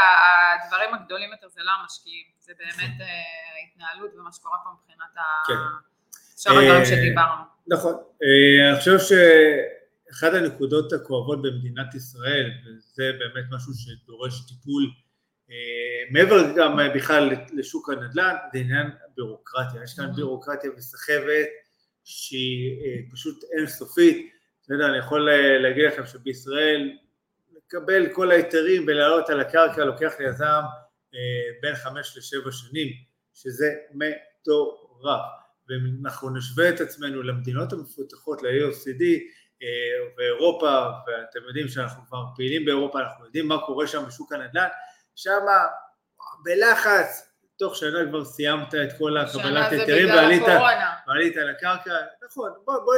הדברים 0.65 0.95
הגדולים 0.95 1.31
יותר 1.33 1.49
זה 1.49 1.63
לא 1.63 1.71
המשקיעים, 1.81 2.27
זה 2.39 2.53
באמת 2.59 3.01
אה, 3.01 3.07
ההתנהלות 3.57 4.11
ומה 4.15 4.33
שקורה 4.33 4.59
פה 4.65 4.71
מבחינת 4.71 5.15
כן. 5.47 5.63
שאר 6.37 6.59
הדברים 6.59 6.85
שדיברנו. 6.85 7.43
נכון. 7.67 7.95
אה, 7.95 8.71
אני 8.71 8.79
חושב 8.79 8.99
שאחת 8.99 10.35
הנקודות 10.35 10.93
הכואבות 10.93 11.43
במדינת 11.43 11.95
ישראל, 11.95 12.51
וזה 12.67 13.13
באמת 13.19 13.45
משהו 13.51 13.73
שדורש 13.75 14.41
טיפול 14.49 14.91
אה, 15.51 15.57
מעבר 16.11 16.57
גם 16.57 16.79
בכלל 16.95 17.31
לשוק 17.53 17.91
הנדל"ן, 17.91 18.35
זה 18.53 18.59
עניין 18.59 18.87
בירוקרטיה. 19.17 19.83
יש 19.85 19.95
כאן 19.95 20.05
mm-hmm. 20.05 20.17
בירוקרטיה 20.17 20.71
וסחבת 20.77 21.47
שהיא 22.05 22.81
אה, 22.81 22.97
פשוט 23.13 23.45
אינסופית. 23.59 24.33
אתה 24.65 24.75
יודע, 24.75 24.87
אני 24.87 24.99
יכול 24.99 25.31
להגיד 25.63 25.85
לכם 25.85 26.07
שבישראל 26.07 26.99
לקבל 27.57 28.13
כל 28.13 28.31
ההיתרים 28.31 28.85
ולעלות 28.87 29.31
על 29.31 29.41
הקרקע 29.41 29.85
לוקח 29.85 30.13
ליזם 30.21 30.63
בין 31.63 31.75
חמש 31.75 32.17
לשבע 32.17 32.53
שנים, 32.53 32.89
שזה 33.35 33.75
מטורף. 33.95 35.46
ואם 35.69 36.07
אנחנו 36.07 36.31
נשווה 36.31 36.69
את 36.69 36.81
עצמנו 36.81 37.23
למדינות 37.23 37.73
המפותחות, 37.73 38.43
ל-AOCD 38.43 39.03
אה, 39.63 39.69
ואירופה, 40.19 40.87
ואתם 41.07 41.39
יודעים 41.49 41.69
שאנחנו 41.69 42.07
כבר 42.07 42.25
פעילים 42.37 42.65
באירופה, 42.65 43.01
אנחנו 43.01 43.25
יודעים 43.25 43.49
מה 43.49 43.59
קורה 43.67 43.87
שם 43.87 44.05
בשוק 44.07 44.33
הנדל"ן, 44.33 44.69
שם 45.15 45.41
בלחץ, 46.45 47.33
תוך 47.59 47.77
שנה 47.77 47.99
כבר 48.09 48.25
סיימת 48.25 48.75
את 48.75 48.99
כל 48.99 49.17
הקבלת 49.17 49.73
היתרים 49.73 50.09
ועלית, 50.09 50.43
ועלית 51.07 51.37
על 51.37 51.51
הקרקע, 51.51 51.97
נכון, 52.25 52.51
בוא, 52.65 52.79
בוא, 52.85 52.95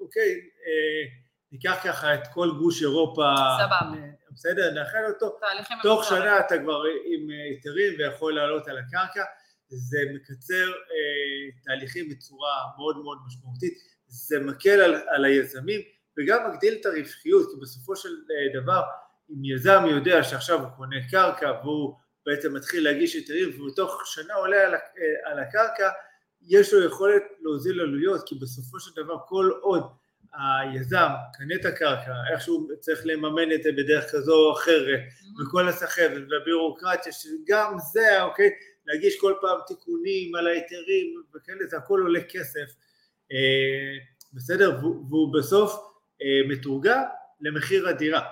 אוקיי, 0.00 0.30
אה, 0.66 1.08
ניקח 1.52 1.78
ככה 1.84 2.14
את 2.14 2.26
כל 2.34 2.50
גוש 2.58 2.82
אירופה, 2.82 3.22
סבבה, 3.58 3.96
בסדר, 4.30 4.70
נאחל 4.70 5.04
אותו, 5.08 5.38
תוך 5.82 6.04
שנה 6.04 6.40
אתה 6.40 6.58
כבר 6.58 6.82
עם 7.04 7.28
היתרים 7.30 7.94
ויכול 7.98 8.34
לעלות 8.34 8.68
על 8.68 8.78
הקרקע, 8.78 9.24
זה 9.76 9.98
מקצר 10.14 10.70
אה, 10.70 11.62
תהליכים 11.64 12.08
בצורה 12.08 12.52
מאוד 12.78 12.96
מאוד 13.02 13.18
משמעותית, 13.26 13.78
זה 14.06 14.40
מקל 14.40 14.80
על, 14.80 14.94
על 15.08 15.24
היזמים 15.24 15.80
וגם 16.18 16.50
מגדיל 16.50 16.74
את 16.80 16.86
הרווחיות, 16.86 17.50
כי 17.50 17.60
בסופו 17.60 17.96
של 17.96 18.08
אה, 18.08 18.60
דבר 18.60 18.82
אם 19.30 19.44
יזם 19.44 19.84
יודע 19.90 20.22
שעכשיו 20.22 20.60
הוא 20.60 20.68
קונה 20.76 20.96
קרקע 21.10 21.52
והוא 21.62 21.96
בעצם 22.26 22.54
מתחיל 22.54 22.84
להגיש 22.84 23.14
היתרים 23.14 23.62
ובתוך 23.62 24.02
שנה 24.04 24.34
עולה 24.34 24.66
על, 24.66 24.74
אה, 24.74 25.30
על 25.30 25.38
הקרקע, 25.38 25.90
יש 26.42 26.72
לו 26.72 26.84
יכולת 26.84 27.22
להוזיל 27.40 27.80
עלויות, 27.80 28.28
כי 28.28 28.34
בסופו 28.34 28.80
של 28.80 29.02
דבר 29.02 29.16
כל 29.26 29.50
עוד 29.60 29.82
היזם 30.34 31.08
קנה 31.34 31.54
את 31.54 31.64
הקרקע, 31.64 32.12
איכשהו 32.32 32.68
צריך 32.80 33.00
לממן 33.04 33.52
את 33.52 33.62
זה 33.62 33.72
בדרך 33.72 34.04
כזו 34.12 34.34
או 34.34 34.52
אחרת, 34.52 35.00
mm-hmm. 35.00 35.42
וכל 35.42 35.68
הסחבת 35.68 36.22
והבירוקרטיה, 36.30 37.12
שגם 37.12 37.74
זה, 37.92 38.22
אוקיי, 38.22 38.50
להגיש 38.86 39.20
כל 39.20 39.34
פעם 39.40 39.58
תיקונים 39.66 40.34
על 40.34 40.46
ההיתרים 40.46 41.22
וכאלה, 41.34 41.66
זה 41.66 41.76
הכל 41.76 42.00
עולה 42.02 42.20
כסף, 42.28 42.74
אה, 43.32 43.98
בסדר? 44.32 44.78
והוא 44.82 45.32
בסוף 45.34 45.72
אה, 46.22 46.48
מתורגם 46.48 47.02
למחיר 47.40 47.88
הדירה. 47.88 48.22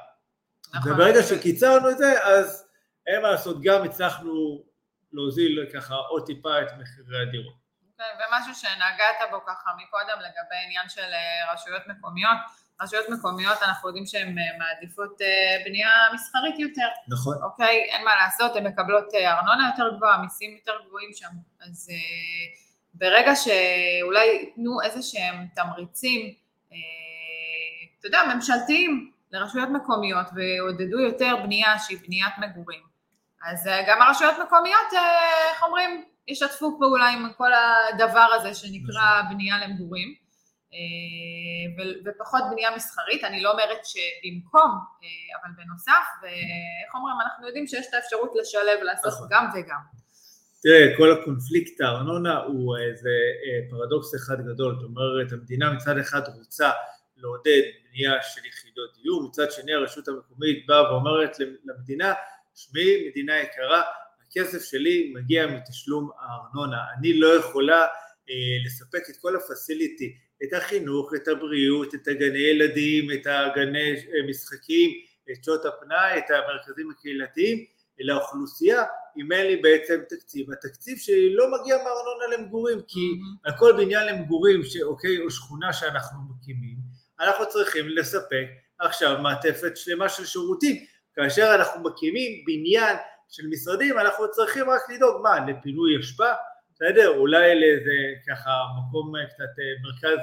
נכון. 0.74 0.92
וברגע 0.92 1.22
שקיצרנו 1.22 1.90
את 1.90 1.98
זה, 1.98 2.24
אז 2.24 2.66
אין 3.06 3.22
מה 3.22 3.30
לעשות, 3.30 3.62
גם 3.62 3.84
הצלחנו 3.84 4.64
להוזיל 5.12 5.66
ככה 5.74 5.94
עוד 5.94 6.26
טיפה 6.26 6.62
את 6.62 6.68
מחירי 6.78 7.22
הדירות. 7.22 7.54
כן, 7.98 8.04
ומשהו 8.18 8.54
שנגעת 8.54 9.30
בו 9.30 9.44
ככה 9.46 9.70
מקודם 9.82 10.18
לגבי 10.18 10.56
עניין 10.64 10.88
של 10.88 11.00
אה, 11.00 11.52
רשויות 11.54 11.82
מקומיות, 11.86 12.38
רשויות 12.80 13.08
מקומיות 13.08 13.58
אנחנו 13.62 13.88
יודעים 13.88 14.06
שהן 14.06 14.38
אה, 14.38 14.44
מעדיפות 14.58 15.20
אה, 15.22 15.26
בנייה 15.64 15.90
מסחרית 16.14 16.58
יותר. 16.58 16.88
נכון. 17.08 17.36
אוקיי? 17.42 17.76
אין 17.76 18.04
מה 18.04 18.10
לעשות, 18.14 18.56
הן 18.56 18.66
מקבלות 18.66 19.14
אה, 19.14 19.38
ארנונה 19.38 19.70
יותר 19.72 19.96
גבוהה, 19.96 20.18
מיסים 20.18 20.56
יותר 20.56 20.72
גבוהים 20.86 21.10
שם. 21.14 21.28
אז 21.60 21.88
ברגע 22.94 23.32
שאולי 23.36 24.26
ייתנו 24.26 24.82
איזה 24.82 25.02
שהם 25.02 25.46
תמריצים, 25.54 26.34
אתה 27.98 28.06
יודע, 28.06 28.22
ממשלתיים 28.34 29.12
לרשויות 29.32 29.68
מקומיות 29.68 30.26
ועודדו 30.34 31.00
יותר 31.00 31.36
בנייה 31.42 31.78
שהיא 31.78 31.98
בניית 32.06 32.32
מגורים, 32.38 32.80
אז 33.50 33.68
גם 33.88 34.02
הרשויות 34.02 34.34
מקומיות, 34.46 34.92
איך 35.50 35.62
אומרים, 35.62 36.04
ישתפו 36.28 36.78
פעולה 36.78 37.08
עם 37.08 37.32
כל 37.36 37.50
הדבר 37.52 38.28
הזה 38.34 38.54
שנקרא 38.54 39.20
נכון. 39.20 39.34
בנייה 39.34 39.66
למגורים. 39.66 40.14
ופחות 42.04 42.42
בנייה 42.50 42.76
מסחרית, 42.76 43.24
אני 43.24 43.42
לא 43.42 43.52
אומרת 43.52 43.78
שבמקום, 43.84 44.70
אבל 45.42 45.50
בנוסף, 45.56 46.06
ואיך 46.22 46.94
אומרים, 46.94 47.16
אנחנו 47.20 47.46
יודעים 47.46 47.66
שיש 47.66 47.86
את 47.88 47.94
האפשרות 47.94 48.32
לשלב, 48.40 48.82
לעשות 48.82 49.12
נכון. 49.12 49.28
גם 49.30 49.46
וגם. 49.54 49.80
תראה, 50.62 50.96
כל 50.96 51.12
הקונפליקט 51.12 51.80
הארנונה 51.80 52.38
הוא 52.38 52.76
איזה 52.78 53.10
פרדוקס 53.70 54.14
אחד 54.14 54.40
גדול, 54.40 54.74
זאת 54.74 54.84
אומרת, 54.84 55.32
המדינה 55.32 55.72
מצד 55.72 55.98
אחד 55.98 56.22
רוצה 56.38 56.70
לעודד 57.16 57.62
בנייה 57.88 58.12
של 58.22 58.46
יחידות 58.46 58.90
דיור, 59.02 59.28
מצד 59.28 59.52
שני 59.52 59.72
הרשות 59.72 60.08
המקומית 60.08 60.66
באה 60.66 60.92
ואומרת 60.92 61.36
למדינה, 61.64 62.14
שמי 62.54 63.08
מדינה 63.08 63.38
יקרה, 63.38 63.82
הכסף 64.26 64.64
שלי 64.64 65.12
מגיע 65.14 65.46
מתשלום 65.46 66.10
הארנונה, 66.20 66.76
אני 66.98 67.20
לא 67.20 67.26
יכולה 67.26 67.80
אה, 68.30 68.34
לספק 68.66 69.10
את 69.10 69.16
כל 69.20 69.36
הפסיליטי, 69.36 70.16
את 70.42 70.52
החינוך, 70.52 71.14
את 71.14 71.28
הבריאות, 71.28 71.94
את 71.94 72.08
הגני 72.08 72.38
ילדים, 72.38 73.10
את 73.12 73.26
הגני 73.26 73.92
אה, 73.92 74.28
משחקים, 74.28 74.90
את 75.30 75.44
שעות 75.44 75.64
הפנאי, 75.64 76.18
את 76.18 76.30
המרכזים 76.30 76.90
הקהילתיים, 76.90 77.64
לאוכלוסייה 78.00 78.84
אם 79.16 79.32
אין 79.32 79.46
לי 79.46 79.56
בעצם 79.56 80.00
תקציב. 80.08 80.52
התקציב 80.52 80.98
שלי 80.98 81.34
לא 81.34 81.46
מגיע 81.52 81.76
מארנונה 81.76 82.36
למגורים, 82.36 82.78
כי 82.88 83.00
mm-hmm. 83.00 83.48
על 83.50 83.52
כל 83.58 83.72
בניין 83.72 84.06
למגורים, 84.06 84.64
ש, 84.64 84.76
אוקיי, 84.82 85.20
או 85.20 85.30
שכונה 85.30 85.72
שאנחנו 85.72 86.18
מקימים, 86.30 86.76
אנחנו 87.20 87.48
צריכים 87.48 87.88
לספק 87.88 88.46
עכשיו 88.78 89.18
מעטפת 89.22 89.76
שלמה 89.76 90.08
של 90.08 90.24
שירותים. 90.24 90.84
כאשר 91.14 91.54
אנחנו 91.54 91.82
מקימים 91.82 92.44
בניין 92.46 92.96
של 93.28 93.42
משרדים, 93.50 93.98
אנחנו 93.98 94.30
צריכים 94.30 94.70
רק 94.70 94.80
לדאוג, 94.90 95.22
מה, 95.22 95.46
לפינוי 95.46 96.00
אשפה? 96.00 96.30
בסדר? 96.80 97.08
אולי 97.08 97.60
לאיזה 97.60 97.92
ככה 98.28 98.50
מקום 98.78 99.12
קצת 99.28 99.58
אה, 99.58 99.64
מרכז 99.82 100.18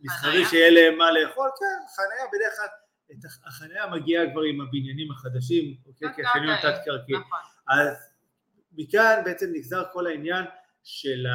מסחרי 0.00 0.44
שיהיה 0.44 0.70
להם 0.70 0.98
מה 0.98 1.10
לאכול? 1.10 1.50
כן, 1.58 1.86
חניה 1.96 2.26
בדרך 2.32 2.52
כלל, 2.56 2.66
החניה 3.46 3.86
מגיעה 3.86 4.30
כבר 4.32 4.42
עם 4.42 4.60
הבניינים 4.60 5.10
החדשים, 5.10 5.74
אוקיי? 5.86 6.08
כחניון 6.08 6.56
תת 6.56 6.74
קרקעי. 6.84 7.14
נכון. 7.14 7.38
אז 7.68 7.96
מכאן 8.72 9.22
בעצם 9.24 9.46
נגזר 9.52 9.82
כל 9.92 10.06
העניין 10.06 10.44
של 10.84 11.26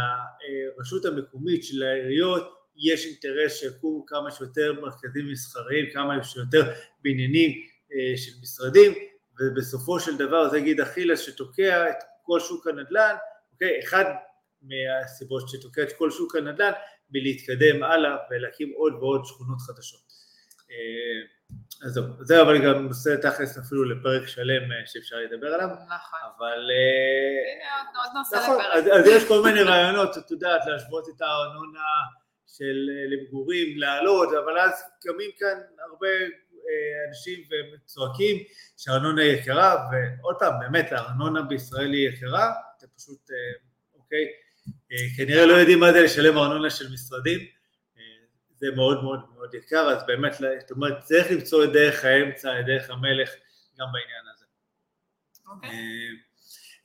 הרשות 0.78 1.06
המקומית, 1.06 1.64
של 1.64 1.84
העיריות, 1.84 2.58
יש 2.78 3.06
אינטרס 3.06 3.54
שיקומו 3.54 4.06
כמה 4.06 4.32
שיותר 4.32 4.74
מרכזים 4.82 5.32
מסחריים, 5.32 5.86
כמה 5.94 6.24
שיותר 6.24 6.74
בניינים 7.04 7.52
אה, 7.94 8.18
של 8.18 8.32
משרדים, 8.42 8.94
ובסופו 9.40 10.00
של 10.00 10.18
דבר 10.18 10.50
זה 10.50 10.60
גיד 10.60 10.82
אכילס 10.82 11.20
שתוקע 11.20 11.90
את 11.90 11.96
כל 12.24 12.40
שוק 12.40 12.68
הנדל"ן, 12.68 13.16
אוקיי? 13.54 13.80
אחד 13.84 14.06
מהסיבות 14.62 15.50
שתוקע 15.50 15.84
את 15.84 15.92
כל 15.98 16.12
שוק 16.12 16.36
הנדל"ן 16.36 16.72
מלהתקדם 17.12 17.84
הלאה 17.84 18.18
ולהקים 18.32 18.74
עוד 18.76 18.94
ועוד 18.94 19.26
שכונות 19.26 19.62
חדשות. 19.62 20.02
אה, 20.72 21.86
אז 21.86 21.94
זהו, 21.94 22.04
זה 22.22 22.42
אבל 22.42 22.66
גם 22.66 22.88
נושא 22.88 23.16
תכלס 23.22 23.58
אפילו 23.58 23.84
לפרק 23.84 24.28
שלם 24.28 24.72
אה, 24.72 24.86
שאפשר 24.86 25.16
לדבר 25.16 25.48
עליו, 25.48 25.68
נכון, 25.68 26.20
אבל... 26.38 26.70
הנה 27.54 28.02
עוד 28.04 28.12
נושא 28.18 28.36
נכון, 28.36 28.56
לפרק. 28.56 28.74
אז, 28.74 28.86
אז 29.00 29.08
יש 29.08 29.28
כל 29.28 29.44
מיני 29.44 29.62
רעיונות, 29.62 30.18
את 30.18 30.32
יודעת, 30.32 30.62
להשוות 30.68 31.10
את 31.10 31.22
הארנונה 31.22 31.80
של 32.48 32.90
אה, 32.90 33.06
למגורים, 33.10 33.78
לעלות, 33.78 34.30
אבל 34.44 34.60
אז 34.60 34.84
קמים 35.02 35.32
כאן 35.38 35.58
הרבה 35.90 36.08
אה, 36.08 37.08
אנשים 37.08 37.44
וצועקים 37.76 38.38
שהארנונה 38.78 39.22
היא 39.22 39.32
יקרה, 39.32 39.90
ועוד 39.92 40.36
פעם, 40.40 40.54
באמת 40.60 40.92
הארנונה 40.92 41.42
בישראל 41.42 41.94
היא 41.94 42.10
יקרה, 42.10 42.54
אתם 42.78 42.88
פשוט, 42.96 43.32
אה, 43.32 43.60
אוקיי, 43.94 44.26
כנראה 45.18 45.46
לא 45.46 45.54
יודעים 45.54 45.80
מה 45.80 45.94
זה 45.94 46.02
לשלם 46.02 46.38
ארנונה 46.38 46.70
של 46.70 46.86
משרדים, 46.94 47.40
זה 48.60 48.68
מאוד 48.76 49.04
מאוד 49.04 49.20
מאוד 49.36 49.54
יקר, 49.54 49.90
אז 49.90 50.06
באמת, 50.08 50.34
זאת 50.34 50.72
אומרת, 50.72 51.04
צריך 51.04 51.32
למצוא 51.32 51.64
את 51.64 51.72
דרך 51.72 52.06
האמצע, 52.06 52.60
את 52.60 52.66
דרך 52.66 52.90
המלך, 52.90 53.30
גם 53.80 53.88
בעניין 53.94 54.24
הזה. 54.34 54.46
אוקיי. 55.48 55.70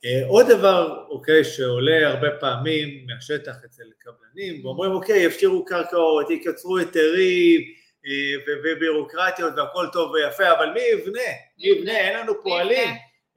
אה, 0.05 0.27
עוד 0.29 0.47
דבר, 0.49 1.07
אוקיי, 1.09 1.45
שעולה 1.45 2.09
הרבה 2.09 2.31
פעמים 2.41 3.07
מהשטח 3.07 3.57
אצל 3.65 3.83
קבלנים, 3.99 4.67
ואומרים, 4.67 4.93
אוקיי, 4.93 5.25
יפשירו 5.25 5.65
קרקעות, 5.65 6.31
יקצרו 6.31 6.79
היתרים 6.79 7.61
אה, 8.07 8.53
ובירוקרטיות 8.65 9.53
והכל 9.57 9.87
טוב 9.93 10.11
ויפה, 10.11 10.53
אבל 10.53 10.71
מי 10.75 10.81
יבנה? 10.81 11.21
מי 11.59 11.69
יבנה? 11.69 11.99
אין 11.99 12.19
לנו 12.19 12.43
פועלים, 12.43 12.89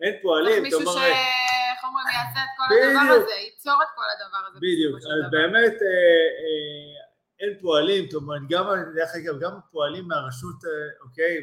אין 0.01 0.13
פועלים. 0.21 0.63
מישהו 0.63 0.81
ש... 0.81 0.85
איך 0.85 1.17
אומרים, 1.87 2.05
יעשה 2.13 2.39
את 2.43 2.53
כל 2.57 2.63
הדבר 2.63 3.13
הזה, 3.13 3.33
ייצור 3.45 3.79
את 3.83 3.91
כל 3.95 4.07
הדבר 4.13 4.41
הזה. 4.47 4.57
בדיוק, 4.57 4.95
אז 4.97 5.31
באמת 5.31 5.73
אה, 5.81 6.27
אין 7.39 7.53
פועלים, 7.61 8.05
זאת 8.05 8.13
אומרת, 8.13 8.41
גם, 8.49 8.65
דרך 8.95 9.11
אגב, 9.15 9.39
גם 9.39 9.51
פועלים 9.71 10.07
מהרשות, 10.07 10.59
אוקיי, 11.01 11.37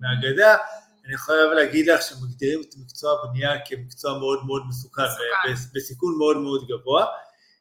מהגדה, 0.00 0.56
אני 1.06 1.16
חייב 1.16 1.50
להגיד 1.50 1.86
לך 1.86 2.02
שמגדירים 2.02 2.60
את 2.60 2.74
מקצוע 2.82 3.20
הבנייה 3.22 3.50
כמקצוע 3.64 4.18
מאוד 4.18 4.46
מאוד 4.46 4.62
מסוכן, 4.68 5.02
מסוכן. 5.02 5.70
בסיכון 5.74 6.18
מאוד 6.18 6.36
מאוד 6.36 6.66
גבוה. 6.68 7.06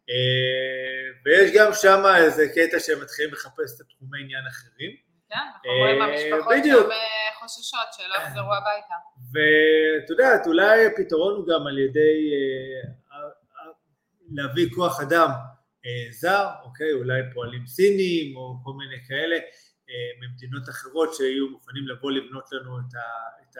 אה, 0.09 1.05
ויש 1.25 1.51
גם 1.55 1.71
שם 1.73 2.03
איזה 2.17 2.47
קטע 2.55 2.79
שהם 2.79 3.01
מתחילים 3.01 3.33
לחפש 3.33 3.81
את 3.81 3.85
תחומי 3.89 4.19
עניין 4.21 4.43
אחרים. 4.49 5.04
כן, 5.29 5.35
אנחנו 5.35 5.69
רואים 5.79 5.99
במשפחות 6.01 6.53
גם 6.65 6.91
אה, 6.91 7.35
חוששות 7.39 7.87
שלא 7.91 8.15
יחזרו 8.15 8.53
הביתה. 8.53 8.95
ואת 9.33 10.09
יודעת, 10.09 10.47
אולי 10.47 10.85
הפתרון 10.85 11.33
הוא 11.35 11.47
גם 11.47 11.67
על 11.67 11.77
ידי 11.79 12.31
אה, 12.33 13.29
להביא 14.31 14.67
כוח 14.75 15.01
אדם 15.01 15.29
זר, 16.11 16.47
אוקיי, 16.63 16.93
אולי 16.93 17.21
פועלים 17.33 17.67
סינים 17.67 18.35
או 18.37 18.55
כל 18.63 18.71
מיני 18.77 18.95
כאלה, 19.07 19.37
ממדינות 20.21 20.69
אחרות 20.69 21.13
שיהיו 21.13 21.49
מוכנים 21.49 21.87
לבוא 21.87 22.11
לבנות 22.11 22.51
לנו 22.51 22.79
את, 22.79 22.95
ה, 22.95 23.07
את 23.41 23.55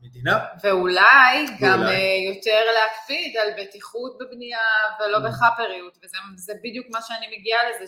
המדינה. 0.00 0.38
ואולי 0.62 1.46
גם 1.60 1.80
ואולי. 1.80 2.32
יותר 2.34 2.60
להקפיד 2.74 3.36
על 3.36 3.48
בטיחות 3.58 4.18
בבנייה 4.20 4.68
ולא 5.00 5.18
mm. 5.18 5.28
בחאפריות, 5.28 5.98
וזה 6.02 6.52
בדיוק 6.64 6.86
מה 6.90 6.98
שאני 7.02 7.38
מגיעה 7.38 7.60
לזה, 7.70 7.84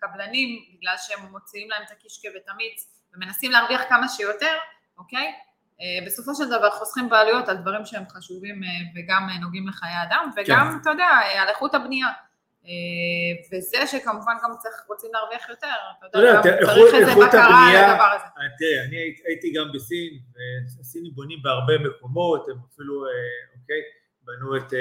שהקבלנים, 0.00 0.64
בגלל 0.74 0.94
שהם 0.98 1.32
מוציאים 1.32 1.70
להם 1.70 1.82
את 1.82 1.90
הקישקע 1.90 2.28
ואת 2.34 2.48
המיץ 2.48 2.86
ומנסים 3.14 3.50
להרוויח 3.50 3.82
כמה 3.88 4.08
שיותר, 4.08 4.56
אוקיי? 4.98 5.32
אה, 5.80 6.06
בסופו 6.06 6.34
של 6.34 6.48
דבר 6.48 6.70
חוסכים 6.70 7.08
בעלויות 7.08 7.48
על 7.48 7.56
דברים 7.56 7.84
שהם 7.84 8.04
חשובים 8.08 8.62
אה, 8.64 8.68
וגם 8.94 9.28
נוגעים 9.40 9.68
לחיי 9.68 10.02
אדם, 10.02 10.30
וגם, 10.36 10.70
כן. 10.72 10.78
אתה 10.80 10.90
יודע, 10.90 11.08
על 11.38 11.48
איכות 11.48 11.74
הבנייה. 11.74 12.08
אה, 12.66 13.58
וזה 13.58 13.86
שכמובן 13.86 14.32
גם 14.42 14.50
צריך, 14.58 14.74
רוצים 14.88 15.10
להרוויח 15.12 15.48
יותר, 15.48 15.66
אתה 16.08 16.18
יודע, 16.18 16.40
צריך 16.64 16.94
איזה 16.94 17.12
בקרה 17.12 17.70
על 17.70 17.90
הדבר 17.90 18.10
הזה. 18.14 18.24
אה, 18.24 18.56
תראה, 18.58 18.84
אני 18.84 18.96
הייתי 19.26 19.52
גם 19.52 19.72
בסין, 19.74 20.18
והסינים 20.78 21.12
בונים 21.14 21.38
בהרבה 21.42 21.78
מקומות, 21.78 22.48
הם 22.48 22.56
אפילו, 22.72 23.06
אה, 23.06 23.10
אוקיי, 23.60 23.80
בנו 24.22 24.56
את 24.56 24.72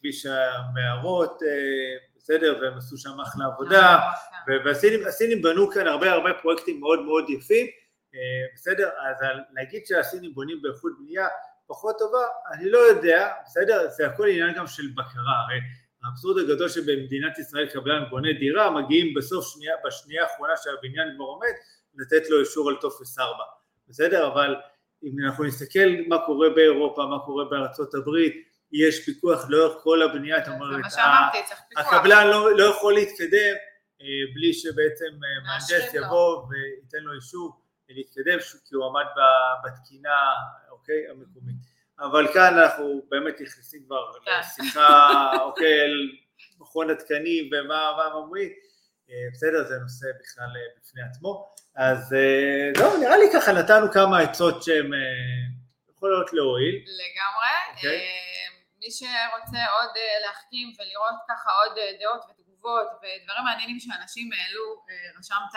כביש 0.00 0.26
המערות, 0.26 1.38
בסדר, 2.22 2.58
והם 2.62 2.78
עשו 2.78 2.98
שם 2.98 3.20
אחלה 3.20 3.44
עבודה, 3.44 3.98
נכון. 4.46 4.66
והסינים 5.04 5.42
בנו 5.42 5.70
כאן 5.70 5.86
הרבה 5.86 6.12
הרבה 6.12 6.34
פרויקטים 6.42 6.80
מאוד 6.80 7.02
מאוד 7.02 7.30
יפים, 7.30 7.66
בסדר, 8.54 8.88
אז 8.88 9.16
להגיד 9.52 9.86
שהסינים 9.86 10.34
בונים 10.34 10.62
באיכות 10.62 10.92
בנייה 10.98 11.28
פחות 11.66 11.98
טובה, 11.98 12.26
אני 12.52 12.70
לא 12.70 12.78
יודע, 12.78 13.32
בסדר, 13.44 13.88
זה 13.88 14.06
הכל 14.06 14.28
עניין 14.28 14.54
גם 14.54 14.66
של 14.66 14.82
בקרה, 14.94 15.38
הרי 15.44 15.60
האבסורד 16.04 16.38
הגדול 16.38 16.68
שבמדינת 16.68 17.38
ישראל 17.38 17.66
קבלן 17.66 18.04
בונה 18.10 18.32
דירה, 18.32 18.70
מגיעים 18.70 19.14
בסוף 19.14 19.54
שנייה, 19.54 19.74
בשנייה 19.86 20.22
האחרונה 20.22 20.52
שהבניין 20.56 21.08
כבר 21.16 21.24
עומד, 21.24 21.52
לתת 21.94 22.30
לו 22.30 22.40
אישור 22.40 22.68
על 22.68 22.76
טופס 22.76 23.18
4, 23.18 23.44
בסדר? 23.88 24.26
אבל 24.26 24.56
אם 25.04 25.12
אנחנו 25.26 25.44
נסתכל 25.44 25.88
מה 26.08 26.26
קורה 26.26 26.50
באירופה, 26.50 27.06
מה 27.06 27.18
קורה 27.18 27.44
בארצות 27.44 27.94
הברית, 27.94 28.51
יש 28.72 29.04
פיקוח 29.04 29.44
לאורך 29.48 29.82
כל 29.82 30.02
הבנייה, 30.02 30.36
זאת 30.44 30.48
אומרת, 30.48 30.84
הקבלן 31.76 32.26
לא, 32.26 32.56
לא 32.56 32.64
יכול 32.64 32.94
להתקדם 32.94 33.54
אה, 34.00 34.06
בלי 34.34 34.52
שבעצם 34.52 35.04
אה, 35.04 35.46
מהנדס 35.46 35.94
יבוא 35.94 36.46
וייתן 36.48 36.98
לו 36.98 37.14
אישור 37.14 37.62
להתקדם, 37.88 38.38
כי 38.68 38.74
הוא 38.74 38.86
עמד 38.86 39.04
בתקינה, 39.64 40.16
אוקיי, 40.70 41.08
המקומית. 41.10 41.56
אבל 42.00 42.32
כאן 42.34 42.58
אנחנו 42.58 43.02
באמת 43.08 43.40
נכנסים 43.40 43.82
כבר 43.86 44.12
כן. 44.24 44.30
לשיחה, 44.40 45.10
אוקיי, 45.46 45.80
על 45.80 46.10
מכון 46.58 46.90
התקנים 46.90 47.50
ומה 47.52 48.04
הם 48.06 48.12
אומרים, 48.12 48.48
אה, 49.10 49.14
בסדר, 49.32 49.64
זה 49.64 49.78
נושא 49.78 50.06
בכלל 50.20 50.50
בפני 50.80 51.02
עצמו, 51.10 51.54
אז 51.76 52.14
זהו, 52.76 53.00
נראה 53.00 53.16
לי 53.16 53.24
ככה 53.34 53.52
נתנו 53.52 53.92
כמה 53.92 54.18
עצות 54.18 54.62
שהן 54.62 54.90
יכולות 55.90 56.32
להועיל. 56.32 56.74
לגמרי. 56.74 57.52
Okay. 57.76 58.31
מי 58.82 58.90
שרוצה 58.90 59.62
עוד 59.76 59.92
להחכים 60.24 60.72
ולראות 60.78 61.18
ככה 61.28 61.50
עוד 61.50 61.78
דעות 62.00 62.24
ותגובות 62.28 62.86
ודברים 63.00 63.44
מעניינים 63.44 63.80
שאנשים 63.80 64.30
העלו, 64.32 64.66
רשמת 65.18 65.52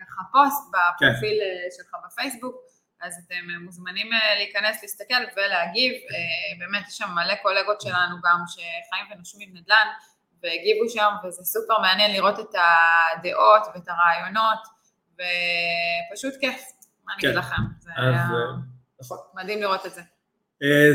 ככה 0.00 0.22
פוסט 0.32 0.64
בפרופיל 0.72 1.38
כן. 1.40 1.76
שלך 1.76 1.90
בפייסבוק. 2.04 2.56
אז 3.00 3.24
אתם 3.26 3.64
מוזמנים 3.64 4.12
אה, 4.12 4.34
להיכנס, 4.34 4.82
להסתכל 4.82 5.22
ולהגיב, 5.36 5.92
אה, 5.92 6.58
באמת 6.58 6.88
יש 6.88 6.98
שם 6.98 7.08
מלא 7.14 7.34
קולגות 7.34 7.80
שלנו 7.80 8.16
גם 8.24 8.42
שחיים 8.46 9.06
ונושמים 9.10 9.48
נדל"ן 9.54 9.88
והגיבו 10.42 10.88
שם, 10.88 11.14
וזה 11.24 11.44
סופר 11.44 11.78
מעניין 11.82 12.12
לראות 12.12 12.40
את 12.40 12.54
הדעות 12.54 13.62
ואת 13.74 13.88
הרעיונות, 13.88 14.62
ופשוט 15.14 16.34
כיף, 16.40 16.62
מה 17.04 17.12
אני 17.14 17.20
אגיד 17.20 17.30
כן. 17.30 17.38
לכם, 17.38 17.62
זה 17.78 17.90
אז, 17.96 18.04
היה 18.04 18.26
נכון. 19.00 19.18
מדהים 19.34 19.60
לראות 19.62 19.86
את 19.86 19.94
זה. 19.94 20.02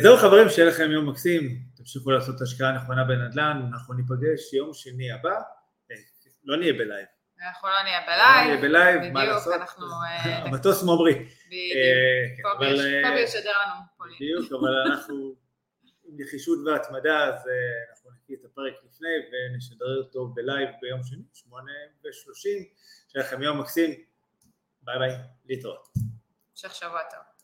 זהו 0.02 0.18
חברים, 0.18 0.50
שיהיה 0.50 0.70
לכם 0.70 0.92
יום 0.92 1.10
מקסים, 1.10 1.60
תמשיכו 1.76 2.12
לעשות 2.12 2.42
השקעה 2.42 2.72
נכונה 2.72 3.04
בנדל"ן, 3.04 3.70
אנחנו 3.74 3.94
ניפגש 3.94 4.54
יום 4.54 4.74
שני 4.74 5.12
הבא, 5.12 5.36
לא 6.46 6.58
נהיה 6.58 6.74
בלייב. 6.74 7.06
אנחנו 7.42 7.70
לא 7.70 7.84
נהיה 7.84 8.02
בלייב. 8.02 8.48
לא 8.48 8.58
נהיה 8.58 8.62
בלייב, 8.62 9.14
מה 9.14 9.26
לעשות? 9.26 9.48
בדיוק, 9.48 9.62
אנחנו... 9.62 9.86
אה, 9.86 10.38
המטוס 10.46 10.84
ממריא. 10.84 11.16
בדיוק, 11.48 12.62
אה, 12.64 13.20
ישדר 13.20 13.52
לנו 13.66 13.82
פולין. 13.98 14.16
בדיוק, 14.16 14.52
אבל 14.52 14.82
אנחנו 14.92 15.36
עם 16.04 16.16
נחישות 16.18 16.60
והתמדה, 16.66 17.28
אז 17.28 17.48
אה, 17.48 17.54
אנחנו 17.92 18.12
נקליט 18.12 18.38
את 18.38 18.46
הפרק 18.46 18.74
לפני 18.86 19.10
ונשדר 19.32 19.98
אותו 20.04 20.28
בלייב 20.28 20.70
ביום 20.82 21.04
שני, 21.04 21.24
שמונה 21.34 21.72
ושלושים. 22.06 22.64
שיהיה 23.08 23.26
לכם 23.26 23.42
יום 23.42 23.60
מקסים, 23.60 23.92
ביי 24.82 25.00
ביי, 25.00 25.12
להתראות. 25.46 25.88
המשך 26.52 26.76
שבוע 26.76 27.00
טוב. 27.12 27.35